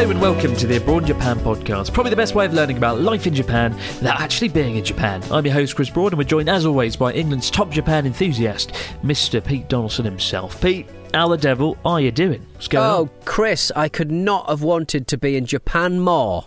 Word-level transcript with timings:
Hello 0.00 0.12
and 0.12 0.20
welcome 0.22 0.56
to 0.56 0.66
the 0.66 0.78
Abroad 0.78 1.04
Japan 1.04 1.38
podcast. 1.40 1.92
Probably 1.92 2.08
the 2.08 2.16
best 2.16 2.34
way 2.34 2.46
of 2.46 2.54
learning 2.54 2.78
about 2.78 3.02
life 3.02 3.26
in 3.26 3.34
Japan 3.34 3.74
without 3.74 4.18
actually 4.18 4.48
being 4.48 4.76
in 4.76 4.82
Japan. 4.82 5.22
I'm 5.30 5.44
your 5.44 5.52
host, 5.52 5.76
Chris 5.76 5.90
Broad, 5.90 6.12
and 6.12 6.18
we're 6.18 6.24
joined 6.24 6.48
as 6.48 6.64
always 6.64 6.96
by 6.96 7.12
England's 7.12 7.50
top 7.50 7.68
Japan 7.68 8.06
enthusiast, 8.06 8.72
Mr. 9.04 9.44
Pete 9.44 9.68
Donaldson 9.68 10.06
himself. 10.06 10.58
Pete, 10.62 10.88
how 11.12 11.28
the 11.28 11.36
devil 11.36 11.76
are 11.84 12.00
you 12.00 12.10
doing? 12.10 12.46
What's 12.54 12.66
going 12.66 12.86
Oh, 12.86 13.00
on? 13.02 13.10
Chris, 13.26 13.70
I 13.76 13.90
could 13.90 14.10
not 14.10 14.48
have 14.48 14.62
wanted 14.62 15.06
to 15.08 15.18
be 15.18 15.36
in 15.36 15.44
Japan 15.44 16.00
more 16.00 16.46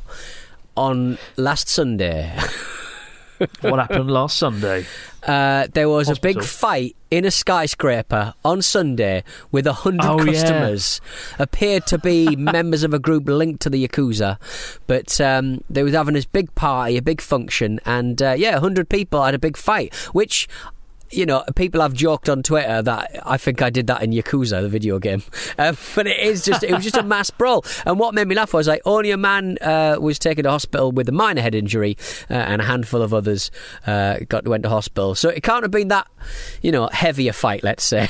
on 0.76 1.20
last 1.38 1.70
Sunday. 1.70 2.36
What 3.62 3.80
happened 3.80 4.10
last 4.12 4.38
Sunday? 4.38 4.86
Uh, 5.26 5.68
there 5.74 5.88
was 5.88 6.10
a 6.10 6.20
big 6.20 6.44
fight 6.44 6.96
in 7.10 7.24
a 7.26 7.32
skyscraper 7.32 8.34
on 8.44 8.62
Sunday 8.62 9.24
with 9.52 9.66
a 9.68 9.74
hundred 9.74 10.06
Oh, 10.06 10.20
yeah. 10.24 10.32
customers. 10.34 11.02
Appeared 11.40 11.86
to 11.88 11.98
be 11.98 12.36
members 12.36 12.84
of 12.84 12.94
a 12.94 13.00
group 13.00 13.28
linked 13.28 13.62
to 13.62 13.70
the 13.70 13.88
Yakuza, 13.88 14.38
but 14.88 15.20
um, 15.22 15.64
they 15.70 15.84
was 15.84 15.94
having 15.94 16.14
this 16.16 16.26
big 16.26 16.54
party, 16.56 16.98
a 16.98 17.02
big 17.02 17.22
function, 17.22 17.80
and 17.86 18.22
uh, 18.22 18.34
yeah, 18.38 18.58
a 18.58 18.60
hundred 18.60 18.90
people 18.90 19.24
had 19.24 19.34
a 19.36 19.40
big 19.40 19.58
fight, 19.58 19.94
which. 20.14 20.48
You 21.14 21.26
know, 21.26 21.44
people 21.56 21.82
have 21.82 21.94
joked 21.94 22.28
on 22.30 22.42
Twitter 22.44 22.82
that 22.82 23.20
I 23.26 23.38
think 23.38 23.62
I 23.62 23.70
did 23.70 23.88
that 23.88 24.02
in 24.04 24.12
Yakuza, 24.12 24.62
the 24.62 24.70
video 24.70 25.00
game. 25.00 25.22
Uh, 25.58 25.74
but 25.96 26.08
it 26.08 26.20
is 26.20 26.44
just, 26.44 26.64
it 26.64 26.72
was 26.74 26.84
just 26.84 26.98
a 26.98 27.04
mass 27.04 27.30
brawl. 27.40 27.64
And 27.86 28.00
what 28.00 28.14
made 28.14 28.28
me 28.28 28.36
laugh 28.36 28.54
was 28.54 28.68
like, 28.68 28.82
only 28.86 29.12
a 29.12 29.18
man 29.18 29.58
uh, 29.62 29.98
was 30.00 30.18
taken 30.20 30.44
to 30.46 30.50
hospital 30.50 30.92
with 30.92 31.08
a 31.10 31.12
minor 31.12 31.42
head 31.42 31.56
injury, 31.56 31.98
uh, 32.30 32.34
and 32.34 32.62
a 32.62 32.66
handful 32.66 33.02
of 33.02 33.14
others 33.14 33.52
uh, 33.88 34.20
got 34.30 34.48
went 34.48 34.64
to 34.64 34.70
hospital. 34.70 35.16
So 35.16 35.30
it 35.30 35.44
can't 35.44 35.64
have 35.64 35.72
been 35.72 35.90
that, 35.90 36.08
you 36.62 36.72
know, 36.72 36.90
heavy 36.92 37.28
a 37.28 37.34
fight, 37.34 37.64
let's 37.64 37.84
say. 37.84 38.08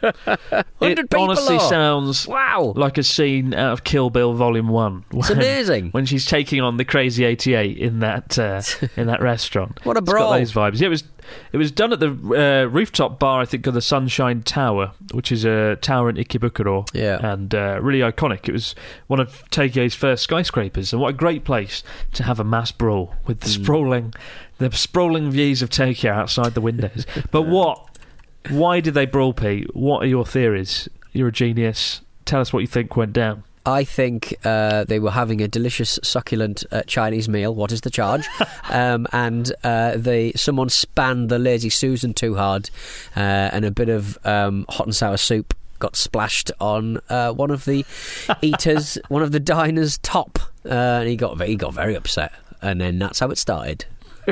100 0.00 0.64
It 0.82 1.14
honestly 1.14 1.58
sounds 1.58 2.26
Wow. 2.26 2.72
like 2.76 2.98
a 2.98 3.02
scene 3.02 3.54
out 3.54 3.72
of 3.72 3.84
Kill 3.84 4.10
Bill 4.10 4.34
Volume 4.34 4.68
One. 4.68 5.04
It's 5.12 5.28
when- 5.28 5.38
amazing. 5.38 5.90
when 5.90 6.06
she's 6.06 6.26
taking 6.26 6.60
on 6.60 6.76
the 6.76 6.84
crazy 6.84 7.24
eighty-eight 7.24 7.76
in 7.78 8.00
that 8.00 8.38
uh, 8.38 8.62
in 8.96 9.06
that 9.06 9.20
restaurant. 9.22 9.80
What 9.84 9.96
a 9.96 10.00
It's 10.00 10.06
got 10.06 10.12
brawl. 10.12 10.32
those 10.32 10.52
vibes. 10.52 10.80
Yeah, 10.80 10.86
it 10.86 10.90
was 10.90 11.04
it 11.52 11.56
was 11.56 11.70
done 11.70 11.92
at 11.92 12.00
the 12.00 12.08
uh, 12.08 12.68
rooftop 12.68 13.18
bar, 13.18 13.40
I 13.40 13.44
think, 13.44 13.66
of 13.66 13.74
the 13.74 13.80
Sunshine 13.82 14.42
Tower, 14.42 14.92
which 15.12 15.30
is 15.32 15.44
a 15.44 15.76
tower 15.76 16.08
in 16.10 16.16
Ikebukuro. 16.16 16.88
Yeah. 16.92 17.18
and 17.32 17.54
uh, 17.54 17.78
really 17.82 18.00
iconic. 18.00 18.48
It 18.48 18.52
was 18.52 18.74
one 19.06 19.20
of 19.20 19.48
Tokyo's 19.50 19.94
first 19.94 20.22
skyscrapers, 20.24 20.92
and 20.92 21.00
what 21.00 21.08
a 21.08 21.12
great 21.12 21.44
place 21.44 21.82
to 22.14 22.22
have 22.24 22.38
a 22.40 22.44
mass 22.44 22.72
brawl 22.72 23.14
with 23.26 23.40
the 23.40 23.48
Hmm. 23.48 23.62
sprawling, 23.62 24.14
the 24.58 24.70
sprawling 24.72 25.30
views 25.30 25.62
of 25.62 25.70
Tokyo 25.70 26.12
outside 26.12 26.54
the 26.54 26.60
windows. 26.60 27.06
but 27.30 27.42
what? 27.42 27.88
Why 28.50 28.80
did 28.80 28.94
they 28.94 29.06
brawl, 29.06 29.32
Pete? 29.32 29.74
What 29.74 30.02
are 30.02 30.06
your 30.08 30.26
theories? 30.26 30.88
You're 31.12 31.28
a 31.28 31.32
genius. 31.32 32.00
Tell 32.24 32.40
us 32.40 32.52
what 32.52 32.60
you 32.60 32.66
think 32.66 32.96
went 32.96 33.12
down. 33.12 33.44
I 33.64 33.84
think 33.84 34.34
uh, 34.44 34.84
they 34.84 34.98
were 34.98 35.10
having 35.12 35.40
a 35.40 35.48
delicious, 35.48 35.98
succulent 36.02 36.64
uh, 36.72 36.82
Chinese 36.82 37.28
meal. 37.28 37.54
What 37.54 37.70
is 37.72 37.82
the 37.82 37.90
charge? 37.90 38.26
um, 38.70 39.06
and 39.12 39.52
uh, 39.62 39.96
they 39.96 40.32
someone 40.32 40.68
spanned 40.68 41.28
the 41.28 41.38
lazy 41.38 41.70
Susan 41.70 42.12
too 42.14 42.34
hard, 42.34 42.70
uh, 43.16 43.20
and 43.20 43.64
a 43.64 43.70
bit 43.70 43.88
of 43.88 44.18
um, 44.26 44.66
hot 44.68 44.86
and 44.86 44.94
sour 44.96 45.16
soup 45.16 45.54
got 45.78 45.96
splashed 45.96 46.50
on 46.60 46.98
uh, 47.08 47.32
one 47.32 47.50
of 47.50 47.64
the 47.64 47.84
eaters, 48.42 48.98
one 49.08 49.22
of 49.22 49.32
the 49.32 49.40
diners' 49.40 49.98
top, 49.98 50.38
uh, 50.64 50.68
and 51.00 51.08
he 51.08 51.16
got 51.16 51.40
he 51.42 51.56
got 51.56 51.74
very 51.74 51.94
upset. 51.94 52.32
And 52.60 52.80
then 52.80 52.98
that's 52.98 53.18
how 53.18 53.30
it 53.30 53.38
started. 53.38 53.84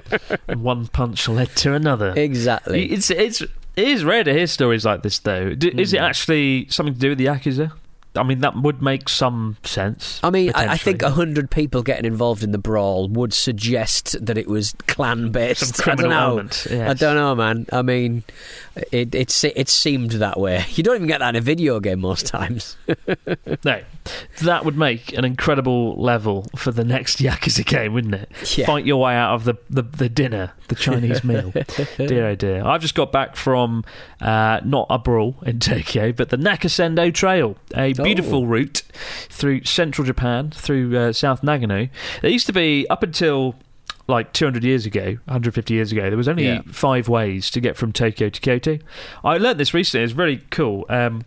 one 0.54 0.86
punch 0.86 1.28
led 1.28 1.48
to 1.56 1.74
another. 1.74 2.14
Exactly. 2.16 2.90
It's 2.92 3.10
it's 3.10 3.40
it 3.40 3.48
is 3.88 4.04
rare 4.04 4.22
to 4.24 4.32
hear 4.32 4.46
stories 4.46 4.84
like 4.84 5.02
this, 5.02 5.18
though. 5.20 5.54
Is 5.60 5.92
it 5.92 5.98
Hmm. 5.98 6.04
actually 6.04 6.66
something 6.68 6.94
to 6.94 7.00
do 7.00 7.08
with 7.10 7.18
the 7.18 7.26
yakuza? 7.26 7.72
I 8.16 8.24
mean, 8.24 8.40
that 8.40 8.56
would 8.56 8.82
make 8.82 9.08
some 9.08 9.56
sense. 9.62 10.18
I 10.22 10.30
mean, 10.30 10.50
I, 10.54 10.72
I 10.72 10.76
think 10.76 11.02
a 11.02 11.10
hundred 11.10 11.50
people 11.50 11.82
getting 11.82 12.04
involved 12.04 12.42
in 12.42 12.50
the 12.50 12.58
brawl 12.58 13.08
would 13.08 13.32
suggest 13.32 14.16
that 14.24 14.36
it 14.36 14.48
was 14.48 14.74
clan 14.88 15.30
based. 15.30 15.86
I 15.86 15.94
don't 15.94 16.10
know. 16.10 16.20
element, 16.20 16.66
yes. 16.68 16.90
I 16.90 16.94
don't 16.94 17.14
know, 17.14 17.34
man. 17.36 17.66
I 17.72 17.82
mean, 17.82 18.24
it 18.90 19.14
it 19.14 19.44
it 19.44 19.68
seemed 19.68 20.12
that 20.12 20.38
way. 20.40 20.64
You 20.80 20.84
don't 20.84 20.96
even 20.96 21.08
get 21.08 21.18
that 21.18 21.30
in 21.30 21.36
a 21.36 21.42
video 21.42 21.78
game 21.78 22.00
most 22.00 22.26
times. 22.26 22.76
no, 23.64 23.82
that 24.42 24.64
would 24.64 24.76
make 24.76 25.12
an 25.12 25.24
incredible 25.24 25.94
level 26.00 26.46
for 26.56 26.70
the 26.70 26.84
next 26.84 27.18
yakuza 27.20 27.64
game, 27.64 27.92
wouldn't 27.92 28.14
it? 28.14 28.30
Yeah. 28.58 28.66
Fight 28.66 28.86
your 28.86 29.00
way 29.00 29.14
out 29.14 29.34
of 29.34 29.44
the, 29.44 29.54
the, 29.68 29.82
the 29.82 30.08
dinner, 30.08 30.52
the 30.68 30.74
Chinese 30.74 31.22
meal. 31.24 31.50
dear 31.96 32.28
oh 32.28 32.34
dear. 32.34 32.64
I've 32.66 32.80
just 32.80 32.94
got 32.94 33.12
back 33.12 33.36
from 33.36 33.84
uh, 34.20 34.60
not 34.64 34.86
a 34.90 34.98
brawl 34.98 35.36
in 35.44 35.58
Tokyo, 35.60 36.12
but 36.12 36.30
the 36.30 36.36
Nakasendo 36.38 37.12
Trail, 37.12 37.56
a 37.76 37.92
Oh. 37.98 38.04
beautiful 38.04 38.46
route 38.46 38.82
through 39.28 39.64
central 39.64 40.06
Japan, 40.06 40.50
through 40.50 40.96
uh, 40.96 41.12
South 41.12 41.42
Nagano. 41.42 41.88
There 42.22 42.30
used 42.30 42.46
to 42.46 42.52
be 42.52 42.86
up 42.88 43.02
until 43.02 43.54
like 44.06 44.32
200 44.32 44.64
years 44.64 44.86
ago, 44.86 45.18
150 45.26 45.72
years 45.72 45.92
ago, 45.92 46.08
there 46.08 46.16
was 46.16 46.26
only 46.26 46.44
Yeah. 46.46 46.62
five 46.72 47.08
ways 47.08 47.48
to 47.50 47.60
get 47.60 47.76
from 47.76 47.92
Tokyo 47.92 48.28
to 48.28 48.40
Kyoto. 48.40 48.78
I 49.22 49.38
learned 49.38 49.60
this 49.60 49.72
recently. 49.72 50.02
It's 50.04 50.14
really 50.14 50.42
cool. 50.50 50.84
Um, 50.88 51.22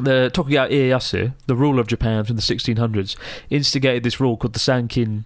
the 0.00 0.30
Tokugawa 0.32 0.68
Ieyasu, 0.68 1.32
the 1.46 1.56
ruler 1.56 1.80
of 1.80 1.86
Japan 1.86 2.24
from 2.24 2.36
the 2.36 2.42
1600s, 2.42 3.16
instigated 3.50 4.02
this 4.02 4.20
rule 4.20 4.36
called 4.36 4.52
the 4.52 4.58
Sankin 4.58 5.24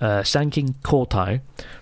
uh, 0.00 0.22
Sankin 0.22 0.74
Kotai, 0.84 1.40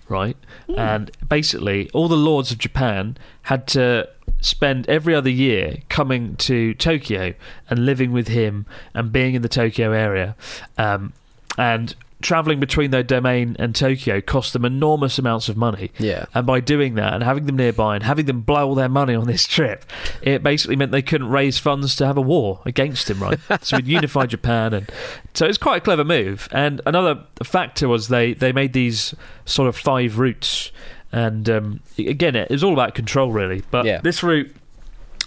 right? 0.09 0.37
And 0.75 1.11
basically, 1.27 1.89
all 1.91 2.07
the 2.07 2.17
lords 2.17 2.51
of 2.51 2.57
Japan 2.57 3.17
had 3.43 3.67
to 3.67 4.09
spend 4.39 4.87
every 4.89 5.13
other 5.13 5.29
year 5.29 5.77
coming 5.89 6.35
to 6.37 6.73
Tokyo 6.75 7.33
and 7.69 7.85
living 7.85 8.11
with 8.11 8.27
him 8.27 8.65
and 8.93 9.11
being 9.11 9.35
in 9.35 9.41
the 9.41 9.49
Tokyo 9.49 9.91
area. 9.91 10.35
Um, 10.77 11.13
and 11.57 11.95
traveling 12.21 12.59
between 12.59 12.91
their 12.91 13.03
domain 13.03 13.55
and 13.59 13.75
Tokyo 13.75 14.21
cost 14.21 14.53
them 14.53 14.65
enormous 14.65 15.19
amounts 15.19 15.49
of 15.49 15.57
money. 15.57 15.91
Yeah. 15.99 16.25
And 16.33 16.47
by 16.47 16.59
doing 16.59 16.95
that 16.95 17.13
and 17.13 17.23
having 17.23 17.45
them 17.45 17.55
nearby 17.57 17.95
and 17.95 18.03
having 18.03 18.25
them 18.25 18.41
blow 18.41 18.67
all 18.69 18.75
their 18.75 18.89
money 18.89 19.13
on 19.13 19.27
this 19.27 19.45
trip, 19.45 19.85
it 20.21 20.41
basically 20.41 20.75
meant 20.75 20.91
they 20.91 21.01
couldn't 21.03 21.29
raise 21.29 21.59
funds 21.59 21.95
to 21.97 22.07
have 22.07 22.17
a 22.17 22.21
war 22.21 22.61
against 22.65 23.09
him, 23.09 23.21
right? 23.21 23.39
so 23.61 23.77
it 23.77 23.85
unified 23.85 24.29
Japan. 24.31 24.73
And 24.73 24.91
so 25.35 25.45
it's 25.45 25.59
quite 25.59 25.77
a 25.77 25.81
clever 25.81 26.03
move. 26.03 26.47
And 26.51 26.81
another 26.85 27.23
factor 27.43 27.87
was 27.87 28.07
they, 28.07 28.33
they 28.33 28.51
made 28.51 28.73
these 28.73 29.13
sort 29.45 29.69
of 29.69 29.77
five 29.77 30.17
routes. 30.17 30.71
And 31.11 31.49
um, 31.49 31.79
again, 31.97 32.35
it 32.35 32.49
was 32.49 32.63
all 32.63 32.73
about 32.73 32.95
control, 32.95 33.31
really. 33.31 33.63
But 33.71 33.85
Yeah. 33.85 34.01
this 34.01 34.23
route 34.23 34.53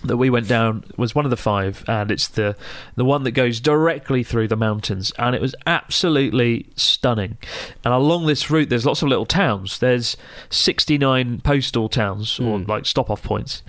that 0.03 0.17
we 0.17 0.31
went 0.31 0.49
down 0.49 0.85
was 0.97 1.15
one 1.15 1.25
of 1.25 1.31
the 1.31 1.37
five, 1.37 1.85
and 1.89 2.11
it's 2.11 2.29
the 2.29 2.57
the 2.97 3.05
one 3.05 3.25
that 3.25 3.33
goes 3.33 3.61
directly 3.61 4.23
through 4.23 4.49
the 4.49 4.57
mountains, 4.57 5.13
and 5.19 5.35
it 5.35 5.41
was 5.41 5.55
absolutely 5.67 6.69
stunning. 6.77 7.39
And 7.85 7.93
along 7.93 8.27
this 8.27 8.51
route, 8.51 8.69
there's 8.69 8.87
lots 8.87 9.03
of 9.03 9.09
little 9.09 9.27
towns. 9.27 9.79
There's 9.79 10.17
69 10.49 11.41
postal 11.41 11.89
towns 11.89 12.39
or 12.39 12.59
hmm. 12.59 12.71
like 12.71 12.87
stop 12.87 13.11
off 13.11 13.23
points. 13.23 13.63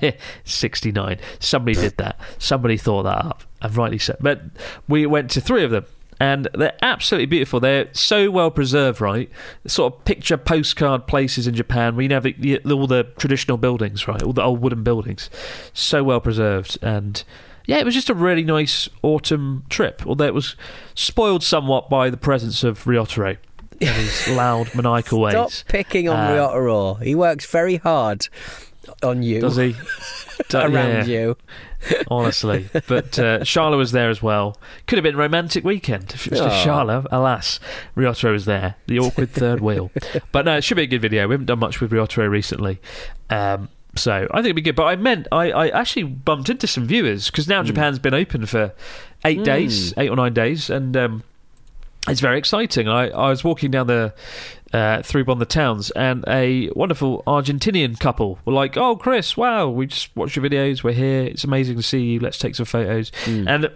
69. 0.44 1.18
Somebody 1.38 1.74
did 1.74 1.96
that. 1.98 2.18
Somebody 2.38 2.76
thought 2.76 3.04
that 3.04 3.24
up, 3.24 3.42
and 3.60 3.76
rightly 3.76 3.98
so. 3.98 4.16
But 4.20 4.42
we 4.88 5.06
went 5.06 5.30
to 5.32 5.40
three 5.40 5.64
of 5.64 5.70
them 5.70 5.86
and 6.22 6.48
they're 6.54 6.76
absolutely 6.82 7.26
beautiful. 7.26 7.58
They're 7.58 7.88
so 7.92 8.30
well 8.30 8.50
preserved, 8.50 9.00
right? 9.00 9.28
Sort 9.66 9.92
of 9.92 10.04
picture 10.04 10.36
postcard 10.36 11.06
places 11.08 11.46
in 11.48 11.54
Japan 11.54 11.96
where 11.96 12.04
you 12.04 12.10
have 12.14 12.26
all 12.70 12.86
the 12.86 13.04
traditional 13.18 13.56
buildings, 13.56 14.06
right? 14.06 14.22
All 14.22 14.32
the 14.32 14.42
old 14.42 14.60
wooden 14.62 14.84
buildings, 14.84 15.28
so 15.74 16.04
well 16.04 16.20
preserved, 16.20 16.78
and 16.80 17.24
yeah, 17.66 17.78
it 17.78 17.84
was 17.84 17.94
just 17.94 18.08
a 18.10 18.14
really 18.14 18.44
nice 18.44 18.88
autumn 19.02 19.64
trip. 19.68 20.06
Although 20.06 20.26
it 20.26 20.34
was 20.34 20.54
spoiled 20.94 21.42
somewhat 21.42 21.90
by 21.90 22.08
the 22.10 22.16
presence 22.16 22.62
of 22.62 22.84
Ryotaro 22.84 23.36
his 23.80 24.28
loud, 24.36 24.72
maniacal 24.76 25.28
Stop 25.30 25.46
ways. 25.46 25.64
picking 25.68 26.08
on 26.08 26.16
Uh, 26.16 26.30
Ryotaro. 26.30 27.02
He 27.02 27.14
works 27.16 27.46
very 27.46 27.76
hard 27.76 28.28
on 29.02 29.22
you. 29.24 29.40
Does 29.40 29.56
he? 29.56 29.74
Around 30.54 30.72
yeah. 30.74 31.04
you. 31.04 31.36
Honestly. 32.08 32.68
But 32.72 33.18
uh, 33.18 33.40
Charla 33.40 33.76
was 33.76 33.92
there 33.92 34.10
as 34.10 34.22
well. 34.22 34.58
Could 34.86 34.98
have 34.98 35.02
been 35.02 35.14
a 35.14 35.18
romantic 35.18 35.64
weekend 35.64 36.12
if 36.12 36.26
it 36.26 36.32
was 36.32 36.40
just 36.40 36.66
Charla. 36.66 37.06
Alas, 37.10 37.60
Ryotaro 37.96 38.32
was 38.32 38.44
there. 38.44 38.76
The 38.86 38.98
awkward 38.98 39.30
third 39.30 39.60
wheel. 39.60 39.90
But 40.30 40.44
no, 40.44 40.56
it 40.56 40.64
should 40.64 40.76
be 40.76 40.82
a 40.82 40.86
good 40.86 41.02
video. 41.02 41.26
We 41.28 41.34
haven't 41.34 41.46
done 41.46 41.58
much 41.58 41.80
with 41.80 41.90
Ryotaro 41.90 42.28
recently. 42.28 42.80
Um, 43.30 43.68
so 43.94 44.26
I 44.30 44.36
think 44.36 44.46
it'd 44.46 44.56
be 44.56 44.62
good. 44.62 44.76
But 44.76 44.84
I 44.84 44.96
meant, 44.96 45.26
I, 45.32 45.50
I 45.50 45.68
actually 45.68 46.04
bumped 46.04 46.48
into 46.48 46.66
some 46.66 46.86
viewers 46.86 47.30
because 47.30 47.46
now 47.48 47.62
Japan's 47.62 47.98
been 47.98 48.14
open 48.14 48.46
for 48.46 48.72
eight 49.24 49.44
days, 49.44 49.92
eight 49.96 50.08
or 50.08 50.16
nine 50.16 50.32
days. 50.32 50.70
And 50.70 50.96
um, 50.96 51.24
it's 52.08 52.20
very 52.20 52.38
exciting. 52.38 52.88
I, 52.88 53.10
I 53.10 53.28
was 53.28 53.44
walking 53.44 53.70
down 53.70 53.86
the 53.88 54.14
uh, 54.72 55.02
through 55.02 55.24
Bon 55.24 55.38
the 55.38 55.46
Towns, 55.46 55.90
and 55.92 56.24
a 56.28 56.70
wonderful 56.74 57.22
Argentinian 57.26 57.98
couple 57.98 58.38
were 58.44 58.52
like, 58.52 58.76
"Oh, 58.76 58.96
Chris, 58.96 59.36
wow, 59.36 59.68
we 59.68 59.86
just 59.86 60.14
watched 60.16 60.36
your 60.36 60.44
videos. 60.44 60.82
We're 60.82 60.92
here. 60.92 61.22
It's 61.24 61.44
amazing 61.44 61.76
to 61.76 61.82
see 61.82 62.02
you. 62.02 62.20
Let's 62.20 62.38
take 62.38 62.54
some 62.54 62.66
photos." 62.66 63.12
And 63.48 63.70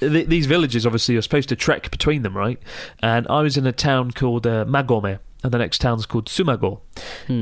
th- 0.00 0.26
these 0.28 0.46
villages, 0.46 0.84
obviously, 0.86 1.14
you're 1.14 1.22
supposed 1.22 1.48
to 1.50 1.56
trek 1.56 1.90
between 1.90 2.22
them, 2.22 2.36
right? 2.36 2.58
And 3.02 3.26
I 3.28 3.40
was 3.42 3.56
in 3.56 3.66
a 3.66 3.72
town 3.72 4.10
called 4.10 4.46
uh, 4.46 4.64
Magome, 4.66 5.18
and 5.42 5.52
the 5.52 5.58
next 5.58 5.80
town's 5.80 6.06
called 6.06 6.26
Tsumago, 6.26 6.80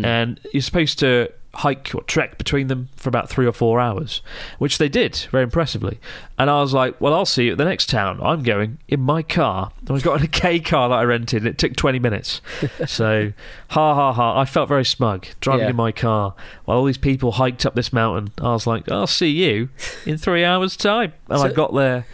and 0.04 0.40
you're 0.52 0.62
supposed 0.62 0.98
to 1.00 1.30
hike 1.56 1.94
or 1.94 2.02
trek 2.04 2.38
between 2.38 2.68
them 2.68 2.88
for 2.96 3.08
about 3.10 3.28
three 3.28 3.46
or 3.46 3.52
four 3.52 3.78
hours, 3.78 4.22
which 4.58 4.78
they 4.78 4.88
did 4.88 5.14
very 5.30 5.44
impressively. 5.44 6.00
And 6.38 6.48
I 6.48 6.60
was 6.60 6.72
like, 6.72 6.98
"Well, 7.00 7.12
I'll 7.14 7.26
see 7.26 7.44
you 7.44 7.52
at 7.52 7.58
the 7.58 7.64
next 7.66 7.88
town. 7.90 8.18
I'm 8.22 8.42
going 8.42 8.78
in 8.88 9.00
my 9.00 9.22
car." 9.22 9.70
And 9.80 9.90
I 9.90 9.92
was 9.92 10.02
got 10.02 10.22
a 10.22 10.26
K 10.26 10.60
car 10.60 10.88
that 10.88 10.94
I 10.94 11.02
rented. 11.04 11.42
And 11.42 11.48
it 11.48 11.58
took 11.58 11.76
20 11.76 11.98
minutes, 11.98 12.40
so 12.86 13.32
ha 13.68 13.94
ha 13.94 14.12
ha. 14.12 14.40
I 14.40 14.44
felt 14.46 14.68
very 14.68 14.84
smug 14.84 15.26
driving 15.40 15.64
Yeah. 15.64 15.70
in 15.70 15.76
my 15.76 15.92
car 15.92 16.34
while 16.64 16.78
all 16.78 16.84
these 16.84 16.98
people 16.98 17.32
hiked 17.32 17.66
up 17.66 17.74
this 17.74 17.92
mountain. 17.92 18.32
I 18.40 18.52
was 18.52 18.66
like, 18.66 18.90
"I'll 18.90 19.06
see 19.06 19.28
you 19.30 19.68
in 20.06 20.16
three 20.18 20.44
hours' 20.44 20.76
time," 20.76 21.12
and 21.28 21.40
I 21.42 21.52
got 21.52 21.74
there. 21.74 22.06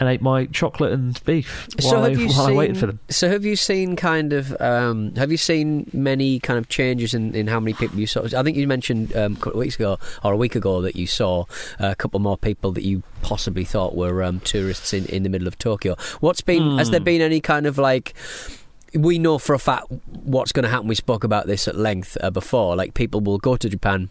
And 0.00 0.08
ate 0.08 0.22
my 0.22 0.46
chocolate 0.46 0.92
and 0.92 1.20
beef 1.24 1.66
while, 1.80 1.90
so 1.90 2.02
I, 2.04 2.10
have 2.10 2.20
you 2.20 2.28
while 2.28 2.46
seen, 2.46 2.54
I 2.54 2.56
waited 2.56 2.78
for 2.78 2.86
them. 2.86 3.00
So 3.08 3.28
have 3.28 3.44
you 3.44 3.56
seen 3.56 3.96
kind 3.96 4.32
of 4.32 4.54
um, 4.60 5.12
have 5.16 5.32
you 5.32 5.36
seen 5.36 5.90
many 5.92 6.38
kind 6.38 6.56
of 6.56 6.68
changes 6.68 7.14
in, 7.14 7.34
in 7.34 7.48
how 7.48 7.58
many 7.58 7.74
people 7.74 7.98
you 7.98 8.06
saw? 8.06 8.22
I 8.36 8.44
think 8.44 8.56
you 8.56 8.68
mentioned 8.68 9.14
um, 9.16 9.32
a 9.32 9.36
couple 9.36 9.52
of 9.54 9.58
weeks 9.58 9.74
ago 9.74 9.98
or 10.22 10.32
a 10.32 10.36
week 10.36 10.54
ago 10.54 10.80
that 10.82 10.94
you 10.94 11.08
saw 11.08 11.46
a 11.80 11.96
couple 11.96 12.20
more 12.20 12.36
people 12.38 12.70
that 12.72 12.84
you 12.84 13.02
possibly 13.22 13.64
thought 13.64 13.96
were 13.96 14.22
um, 14.22 14.38
tourists 14.40 14.92
in, 14.94 15.04
in 15.06 15.24
the 15.24 15.28
middle 15.28 15.48
of 15.48 15.58
Tokyo. 15.58 15.96
What's 16.20 16.42
been 16.42 16.78
has 16.78 16.86
Hmm. 16.88 16.92
there 16.92 17.00
been 17.00 17.20
any 17.20 17.40
kind 17.40 17.66
of 17.66 17.76
like 17.76 18.14
we 18.94 19.18
know 19.18 19.38
for 19.38 19.52
a 19.54 19.58
fact 19.58 19.86
what's 20.22 20.52
going 20.52 20.62
to 20.62 20.68
happen. 20.70 20.86
We 20.86 20.94
spoke 20.94 21.24
about 21.24 21.46
this 21.48 21.66
at 21.66 21.74
length 21.76 22.16
uh, 22.22 22.30
before. 22.30 22.76
Like 22.76 22.94
people 22.94 23.20
will 23.20 23.38
go 23.38 23.56
to 23.56 23.68
Japan. 23.68 24.10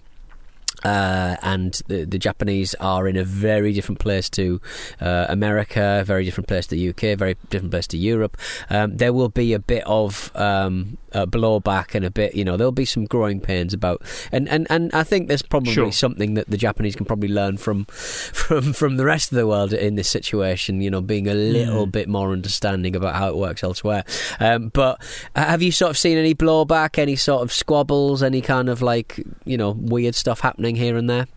Uh, 0.83 1.35
and 1.41 1.81
the, 1.87 2.05
the 2.05 2.19
Japanese 2.19 2.75
are 2.75 3.07
in 3.07 3.17
a 3.17 3.23
very 3.23 3.73
different 3.73 3.99
place 3.99 4.29
to 4.31 4.61
uh, 5.01 5.25
America, 5.29 6.03
very 6.05 6.23
different 6.23 6.47
place 6.47 6.67
to 6.67 6.75
the 6.75 6.89
UK, 6.89 7.17
very 7.17 7.35
different 7.49 7.71
place 7.71 7.87
to 7.87 7.97
Europe. 7.97 8.37
Um, 8.69 8.97
there 8.97 9.11
will 9.13 9.29
be 9.29 9.53
a 9.53 9.59
bit 9.59 9.83
of 9.85 10.31
um, 10.35 10.97
uh, 11.13 11.25
blowback 11.25 11.95
and 11.95 12.05
a 12.05 12.11
bit, 12.11 12.35
you 12.35 12.45
know, 12.45 12.57
there'll 12.57 12.71
be 12.71 12.85
some 12.85 13.05
growing 13.05 13.39
pains 13.39 13.73
about, 13.73 14.01
and, 14.31 14.47
and, 14.49 14.67
and 14.69 14.91
I 14.93 15.03
think 15.03 15.27
there's 15.27 15.41
probably 15.41 15.73
Sure. 15.73 15.91
something 15.91 16.35
that 16.35 16.47
the 16.49 16.57
Japanese 16.57 16.95
can 16.95 17.05
probably 17.05 17.29
learn 17.29 17.57
from 17.57 17.85
from 17.85 18.73
from 18.73 18.97
the 18.97 19.05
rest 19.05 19.31
of 19.31 19.37
the 19.37 19.47
world 19.47 19.73
in 19.73 19.95
this 19.95 20.09
situation. 20.09 20.81
You 20.81 20.89
know, 20.91 21.01
being 21.01 21.27
a 21.27 21.33
little 21.33 21.85
bit 21.85 22.07
more 22.07 22.31
understanding 22.31 22.95
about 22.95 23.15
how 23.15 23.29
it 23.29 23.35
works 23.35 23.63
elsewhere. 23.63 24.03
Um, 24.39 24.69
but 24.69 25.01
have 25.35 25.61
you 25.61 25.71
sort 25.71 25.89
of 25.91 25.97
seen 25.97 26.17
any 26.17 26.35
blowback, 26.35 26.97
any 26.97 27.15
sort 27.15 27.41
of 27.41 27.51
squabbles, 27.51 28.21
any 28.23 28.41
kind 28.41 28.69
of 28.69 28.81
like 28.81 29.23
you 29.45 29.57
know 29.57 29.71
weird 29.71 30.15
stuff 30.15 30.39
happening 30.41 30.66
here 30.75 30.97
and 30.97 31.09
there? 31.09 31.27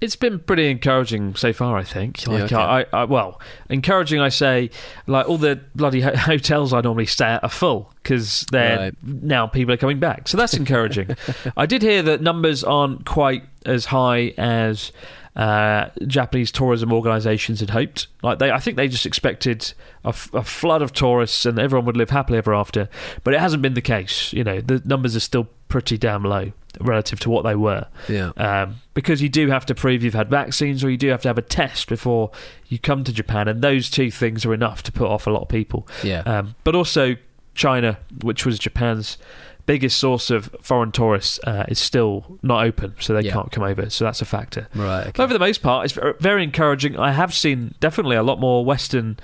It's 0.00 0.16
been 0.16 0.40
pretty 0.40 0.68
encouraging 0.68 1.36
so 1.36 1.52
far, 1.52 1.76
I 1.76 1.84
think. 1.84 2.26
Yeah, 2.26 2.32
Like, 2.32 2.42
okay. 2.52 2.56
I, 2.56 2.84
I, 2.92 3.04
well, 3.04 3.40
encouraging, 3.68 4.20
I 4.20 4.30
say, 4.30 4.70
like 5.06 5.28
all 5.28 5.38
the 5.38 5.60
bloody 5.76 6.00
ho- 6.00 6.16
hotels 6.16 6.72
I 6.72 6.80
normally 6.80 7.06
stay 7.06 7.26
at 7.26 7.44
are 7.44 7.48
full 7.48 7.92
because 8.02 8.44
they're 8.50 8.78
Right. 8.78 8.94
now 9.04 9.46
people 9.46 9.72
are 9.74 9.76
coming 9.76 10.00
back. 10.00 10.26
So 10.26 10.36
that's 10.36 10.54
encouraging. 10.54 11.16
I 11.56 11.66
did 11.66 11.82
hear 11.82 12.02
that 12.02 12.20
numbers 12.20 12.64
aren't 12.64 13.06
quite 13.06 13.44
as 13.64 13.84
high 13.86 14.34
as 14.36 14.90
uh, 15.36 15.90
Japanese 16.08 16.50
tourism 16.50 16.92
organisations 16.92 17.60
had 17.60 17.70
hoped. 17.70 18.08
Like 18.24 18.40
they, 18.40 18.50
I 18.50 18.58
think 18.58 18.76
they 18.76 18.88
just 18.88 19.06
expected 19.06 19.72
a, 20.04 20.08
f- 20.08 20.34
a 20.34 20.42
flood 20.42 20.82
of 20.82 20.92
tourists 20.92 21.46
and 21.46 21.60
everyone 21.60 21.86
would 21.86 21.96
live 21.96 22.10
happily 22.10 22.38
ever 22.38 22.52
after. 22.54 22.88
But 23.22 23.34
it 23.34 23.40
hasn't 23.40 23.62
been 23.62 23.74
the 23.74 23.80
case. 23.80 24.32
You 24.32 24.42
know, 24.42 24.60
the 24.60 24.82
numbers 24.84 25.14
are 25.14 25.20
still 25.20 25.46
pretty 25.68 25.96
damn 25.96 26.24
low 26.24 26.52
relative 26.80 27.20
to 27.20 27.30
what 27.30 27.44
they 27.44 27.54
were 27.54 27.86
Yeah. 28.08 28.30
um, 28.36 28.76
because 28.94 29.20
you 29.22 29.28
do 29.28 29.48
have 29.50 29.66
to 29.66 29.74
prove 29.74 30.02
you've 30.02 30.14
had 30.14 30.30
vaccines 30.30 30.82
or 30.82 30.90
you 30.90 30.96
do 30.96 31.08
have 31.08 31.22
to 31.22 31.28
have 31.28 31.38
a 31.38 31.42
test 31.42 31.88
before 31.88 32.30
you 32.68 32.78
come 32.78 33.04
to 33.04 33.12
Japan, 33.12 33.48
and 33.48 33.62
those 33.62 33.90
two 33.90 34.10
things 34.10 34.44
are 34.46 34.54
enough 34.54 34.82
to 34.84 34.92
put 34.92 35.06
off 35.08 35.26
a 35.26 35.30
lot 35.30 35.42
of 35.42 35.48
people. 35.48 35.86
Yeah. 36.02 36.20
Um, 36.20 36.54
but 36.64 36.74
also, 36.74 37.16
China, 37.54 37.98
which 38.22 38.46
was 38.46 38.58
Japan's 38.58 39.18
biggest 39.64 39.96
source 39.98 40.28
of 40.30 40.50
foreign 40.60 40.90
tourists, 40.90 41.38
uh, 41.44 41.64
is 41.68 41.78
still 41.78 42.38
not 42.42 42.64
open, 42.66 42.94
so 42.98 43.14
they 43.14 43.20
Yeah. 43.20 43.32
can't 43.34 43.52
come 43.52 43.62
over. 43.62 43.88
So 43.90 44.04
that's 44.04 44.20
a 44.20 44.24
factor. 44.24 44.66
Right. 44.74 45.12
But 45.14 45.28
for 45.28 45.32
the 45.32 45.38
most 45.38 45.62
part, 45.62 45.84
it's 45.84 45.96
very 46.20 46.42
encouraging. 46.42 46.98
I 46.98 47.12
have 47.12 47.32
seen 47.32 47.74
definitely 47.78 48.16
a 48.16 48.22
lot 48.24 48.40
more 48.40 48.64
Western 48.64 49.18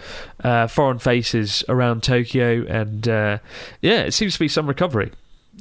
uh, 0.45 0.69
foreign 0.69 0.99
faces 1.01 1.65
around 1.69 2.03
Tokyo, 2.05 2.65
and 2.69 3.09
uh, 3.09 3.39
yeah, 3.83 4.03
it 4.03 4.13
seems 4.15 4.35
to 4.35 4.39
be 4.39 4.47
some 4.49 4.67
recovery. 4.69 5.11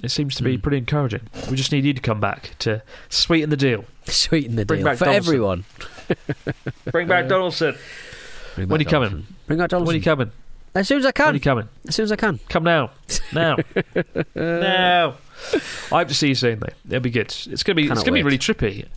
It 0.04 0.12
seems 0.12 0.36
to 0.36 0.44
be 0.44 0.58
pretty 0.58 0.78
encouraging. 0.78 1.22
We 1.50 1.56
just 1.58 1.72
need 1.72 1.84
you 1.86 1.94
to 1.94 2.02
come 2.02 2.20
back 2.20 2.52
to 2.60 2.84
sweeten 3.10 3.50
the 3.50 3.58
deal. 3.58 3.86
Sweeten 4.06 4.56
the 4.56 4.66
Bring 4.66 4.80
deal 4.80 4.86
back 4.86 4.98
for 4.98 5.06
Donaldson. 5.06 5.34
everyone. 5.34 5.66
Bring 6.92 7.08
back 7.08 7.28
Donaldson. 7.28 7.76
Bring 8.56 8.68
When 8.70 8.80
are 8.80 8.84
you 8.84 8.90
coming? 8.90 9.28
Bring 9.48 9.60
back 9.60 9.70
Donaldson. 9.70 9.88
When 9.88 9.96
are 9.96 9.98
you 9.98 10.04
coming? 10.04 10.32
as 10.76 10.88
soon 10.88 11.00
as 11.00 11.06
I 11.06 11.08
When 11.08 11.14
can. 11.14 11.28
are 11.30 11.34
you 11.34 11.40
coming? 11.40 11.70
As 11.88 11.96
soon 11.96 12.04
as 12.04 12.12
I 12.12 12.16
can. 12.16 12.40
Come 12.50 12.64
now. 12.64 12.92
Now. 13.34 13.58
now. 14.36 15.16
I 15.92 16.00
hope 16.00 16.08
to 16.10 16.14
see 16.14 16.30
you 16.30 16.36
soon 16.36 16.60
though. 16.60 16.68
It'll 16.88 17.00
be 17.00 17.10
good. 17.10 17.34
It's 17.48 17.64
gonna 17.64 17.76
be 17.76 17.88
it's 17.88 18.04
gonna 18.04 18.12
be 18.14 18.24
really 18.24 18.38
trippy. 18.38 18.88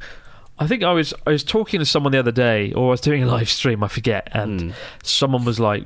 I 0.59 0.67
think 0.67 0.83
I 0.83 0.93
was 0.93 1.15
I 1.27 1.31
was 1.31 1.43
talking 1.43 1.81
to 1.81 1.87
someone 1.87 2.13
the 2.13 2.19
other 2.19 2.33
day, 2.33 2.73
or 2.73 2.89
I 2.89 2.91
was 2.91 3.01
doing 3.01 3.23
a 3.23 3.27
live 3.27 3.49
stream. 3.49 3.83
I 3.83 3.89
forget, 3.89 4.29
and 4.33 4.61
Hmm. 4.61 4.71
someone 5.03 5.45
was 5.47 5.59
like, 5.59 5.83